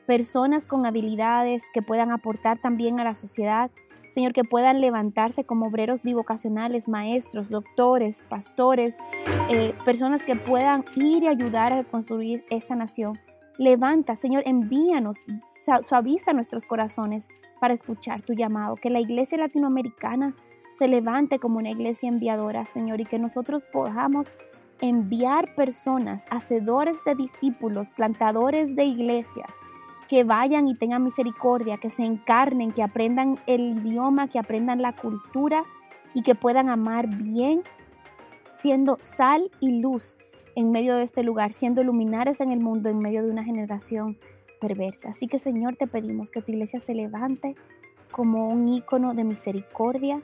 personas 0.05 0.65
con 0.65 0.85
habilidades 0.85 1.63
que 1.73 1.81
puedan 1.81 2.11
aportar 2.11 2.59
también 2.59 2.99
a 2.99 3.03
la 3.03 3.15
sociedad 3.15 3.69
Señor, 4.13 4.33
que 4.33 4.43
puedan 4.43 4.79
levantarse 4.79 5.43
como 5.43 5.65
obreros 5.65 6.03
bivocacionales, 6.03 6.87
maestros, 6.87 7.49
doctores, 7.49 8.23
pastores, 8.29 8.95
eh, 9.49 9.73
personas 9.85 10.21
que 10.21 10.35
puedan 10.35 10.85
ir 10.95 11.23
y 11.23 11.27
ayudar 11.27 11.73
a 11.73 11.83
construir 11.83 12.45
esta 12.51 12.75
nación. 12.75 13.17
Levanta, 13.57 14.15
Señor, 14.15 14.43
envíanos, 14.45 15.17
suaviza 15.81 16.31
nuestros 16.31 16.63
corazones 16.65 17.27
para 17.59 17.73
escuchar 17.73 18.21
tu 18.21 18.33
llamado. 18.33 18.75
Que 18.75 18.91
la 18.91 18.99
iglesia 18.99 19.39
latinoamericana 19.39 20.35
se 20.77 20.87
levante 20.87 21.39
como 21.39 21.57
una 21.57 21.71
iglesia 21.71 22.07
enviadora, 22.07 22.65
Señor, 22.65 23.01
y 23.01 23.05
que 23.05 23.17
nosotros 23.17 23.63
podamos 23.73 24.35
enviar 24.79 25.55
personas, 25.55 26.25
hacedores 26.29 26.97
de 27.03 27.15
discípulos, 27.15 27.89
plantadores 27.89 28.75
de 28.75 28.85
iglesias, 28.85 29.55
que 30.13 30.23
vayan 30.23 30.67
y 30.67 30.75
tengan 30.75 31.03
misericordia, 31.03 31.79
que 31.79 31.89
se 31.89 32.03
encarnen, 32.03 32.71
que 32.71 32.83
aprendan 32.83 33.39
el 33.47 33.79
idioma, 33.79 34.27
que 34.27 34.37
aprendan 34.37 34.79
la 34.79 34.95
cultura 34.95 35.63
y 36.13 36.21
que 36.21 36.35
puedan 36.35 36.69
amar 36.69 37.07
bien, 37.07 37.63
siendo 38.59 38.99
sal 39.01 39.49
y 39.59 39.81
luz 39.81 40.15
en 40.55 40.71
medio 40.71 40.95
de 40.97 41.03
este 41.03 41.23
lugar, 41.23 41.51
siendo 41.51 41.83
luminares 41.83 42.41
en 42.41 42.51
el 42.51 42.59
mundo 42.59 42.91
en 42.91 42.99
medio 42.99 43.23
de 43.23 43.31
una 43.31 43.43
generación 43.43 44.19
perversa. 44.61 45.09
Así 45.09 45.25
que 45.25 45.39
Señor, 45.39 45.77
te 45.77 45.87
pedimos 45.87 46.29
que 46.29 46.43
tu 46.43 46.51
iglesia 46.51 46.79
se 46.79 46.93
levante 46.93 47.55
como 48.11 48.49
un 48.49 48.67
ícono 48.67 49.15
de 49.15 49.23
misericordia, 49.23 50.21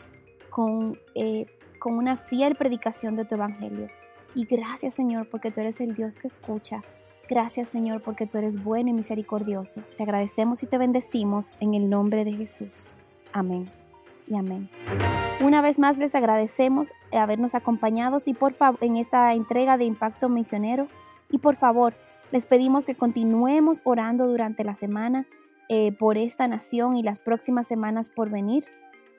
con, 0.51 0.99
eh, 1.15 1.47
con 1.79 1.97
una 1.97 2.15
fiel 2.15 2.53
predicación 2.53 3.15
de 3.15 3.25
tu 3.25 3.33
evangelio. 3.33 3.87
Y 4.35 4.45
gracias 4.45 4.93
Señor, 4.93 5.27
porque 5.31 5.49
tú 5.49 5.61
eres 5.61 5.81
el 5.81 5.95
Dios 5.95 6.19
que 6.19 6.27
escucha 6.27 6.81
Gracias 7.29 7.67
Señor 7.67 8.01
porque 8.01 8.25
tú 8.25 8.39
eres 8.39 8.63
bueno 8.63 8.89
y 8.89 8.93
misericordioso. 8.93 9.81
Te 9.95 10.03
agradecemos 10.03 10.63
y 10.63 10.67
te 10.67 10.79
bendecimos 10.79 11.57
en 11.59 11.75
el 11.75 11.87
nombre 11.87 12.25
de 12.25 12.33
Jesús. 12.33 12.95
Amén 13.31 13.65
y 14.27 14.35
amén. 14.35 14.67
Una 15.39 15.61
vez 15.61 15.77
más 15.77 15.99
les 15.99 16.15
agradecemos 16.15 16.91
habernos 17.11 17.53
acompañado 17.53 18.17
y 18.25 18.33
por 18.33 18.53
favor 18.53 18.83
en 18.83 18.97
esta 18.97 19.33
entrega 19.33 19.77
de 19.77 19.85
Impacto 19.85 20.27
Misionero 20.27 20.87
y 21.29 21.37
por 21.37 21.55
favor 21.55 21.93
les 22.31 22.47
pedimos 22.47 22.87
que 22.87 22.95
continuemos 22.95 23.81
orando 23.83 24.27
durante 24.27 24.63
la 24.63 24.73
semana 24.73 25.27
eh, 25.69 25.91
por 25.91 26.17
esta 26.17 26.47
nación 26.47 26.97
y 26.97 27.03
las 27.03 27.19
próximas 27.19 27.67
semanas 27.67 28.09
por 28.09 28.31
venir, 28.31 28.63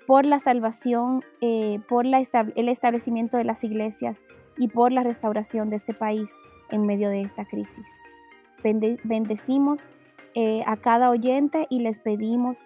por 0.09 0.27
la 0.27 0.41
salvación, 0.41 1.23
eh, 1.41 1.79
por 1.89 2.07
el 2.07 2.69
establecimiento 2.69 3.37
de 3.37 3.45
las 3.45 3.63
iglesias 3.63 4.25
y 4.61 4.69
por 4.69 4.93
la 4.93 5.03
restauración 5.03 5.71
de 5.71 5.77
este 5.77 5.95
país 5.95 6.31
en 6.71 6.87
medio 6.87 7.09
de 7.09 7.23
esta 7.23 7.45
crisis. 7.45 7.89
bendecimos 8.63 9.89
eh, 10.35 10.63
a 10.67 10.77
cada 10.77 11.11
oyente 11.11 11.67
y 11.71 11.81
les 11.81 11.99
pedimos 11.99 12.59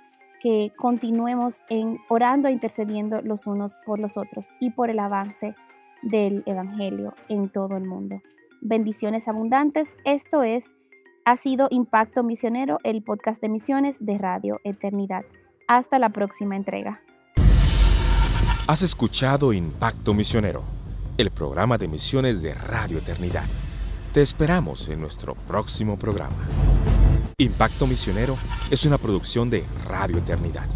que 0.42 0.72
continuemos 0.76 1.62
en 1.70 1.98
orando 2.10 2.48
e 2.48 2.52
intercediendo 2.52 3.22
los 3.22 3.46
unos 3.46 3.76
por 3.86 3.98
los 3.98 4.18
otros 4.18 4.48
y 4.60 4.70
por 4.70 4.90
el 4.90 4.98
avance 4.98 5.54
del 6.02 6.42
Evangelio 6.44 7.14
en 7.30 7.48
todo 7.48 7.78
el 7.78 7.86
mundo. 7.86 8.20
Bendiciones 8.60 9.28
abundantes. 9.28 9.96
Esto 10.04 10.42
es, 10.42 10.74
ha 11.24 11.36
sido 11.36 11.68
Impacto 11.70 12.22
Misionero, 12.22 12.78
el 12.82 13.02
podcast 13.02 13.40
de 13.40 13.48
misiones 13.48 14.04
de 14.04 14.18
Radio 14.18 14.60
Eternidad. 14.64 15.24
Hasta 15.68 15.98
la 15.98 16.10
próxima 16.10 16.56
entrega. 16.56 17.00
Has 18.66 18.82
escuchado 18.82 19.52
Impacto 19.52 20.12
Misionero, 20.12 20.62
el 21.16 21.30
programa 21.30 21.78
de 21.78 21.88
misiones 21.88 22.42
de 22.42 22.54
Radio 22.54 22.98
Eternidad. 22.98 23.44
Te 24.12 24.22
esperamos 24.22 24.88
en 24.88 25.00
nuestro 25.00 25.34
próximo 25.34 25.96
programa. 25.96 26.36
Impacto 27.38 27.86
Misionero 27.86 28.36
es 28.70 28.84
una 28.84 28.98
producción 28.98 29.50
de 29.50 29.64
Radio 29.86 30.18
Eternidad. 30.18 30.66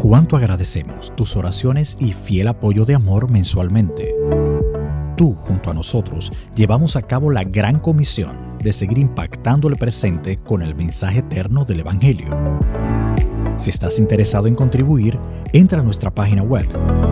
Cuánto 0.00 0.36
agradecemos 0.36 1.14
tus 1.16 1.34
oraciones 1.34 1.96
y 1.98 2.12
fiel 2.12 2.46
apoyo 2.46 2.84
de 2.84 2.94
amor 2.94 3.28
mensualmente. 3.28 4.14
Tú, 5.16 5.34
junto 5.34 5.70
a 5.70 5.74
nosotros, 5.74 6.32
llevamos 6.54 6.94
a 6.94 7.02
cabo 7.02 7.32
la 7.32 7.42
gran 7.42 7.80
comisión 7.80 8.55
de 8.66 8.72
seguir 8.72 8.98
impactando 8.98 9.68
el 9.68 9.76
presente 9.76 10.38
con 10.38 10.60
el 10.60 10.74
mensaje 10.74 11.20
eterno 11.20 11.64
del 11.64 11.78
Evangelio. 11.80 12.26
Si 13.58 13.70
estás 13.70 14.00
interesado 14.00 14.48
en 14.48 14.56
contribuir, 14.56 15.20
entra 15.52 15.78
a 15.78 15.84
nuestra 15.84 16.10
página 16.10 16.42
web 16.42 16.66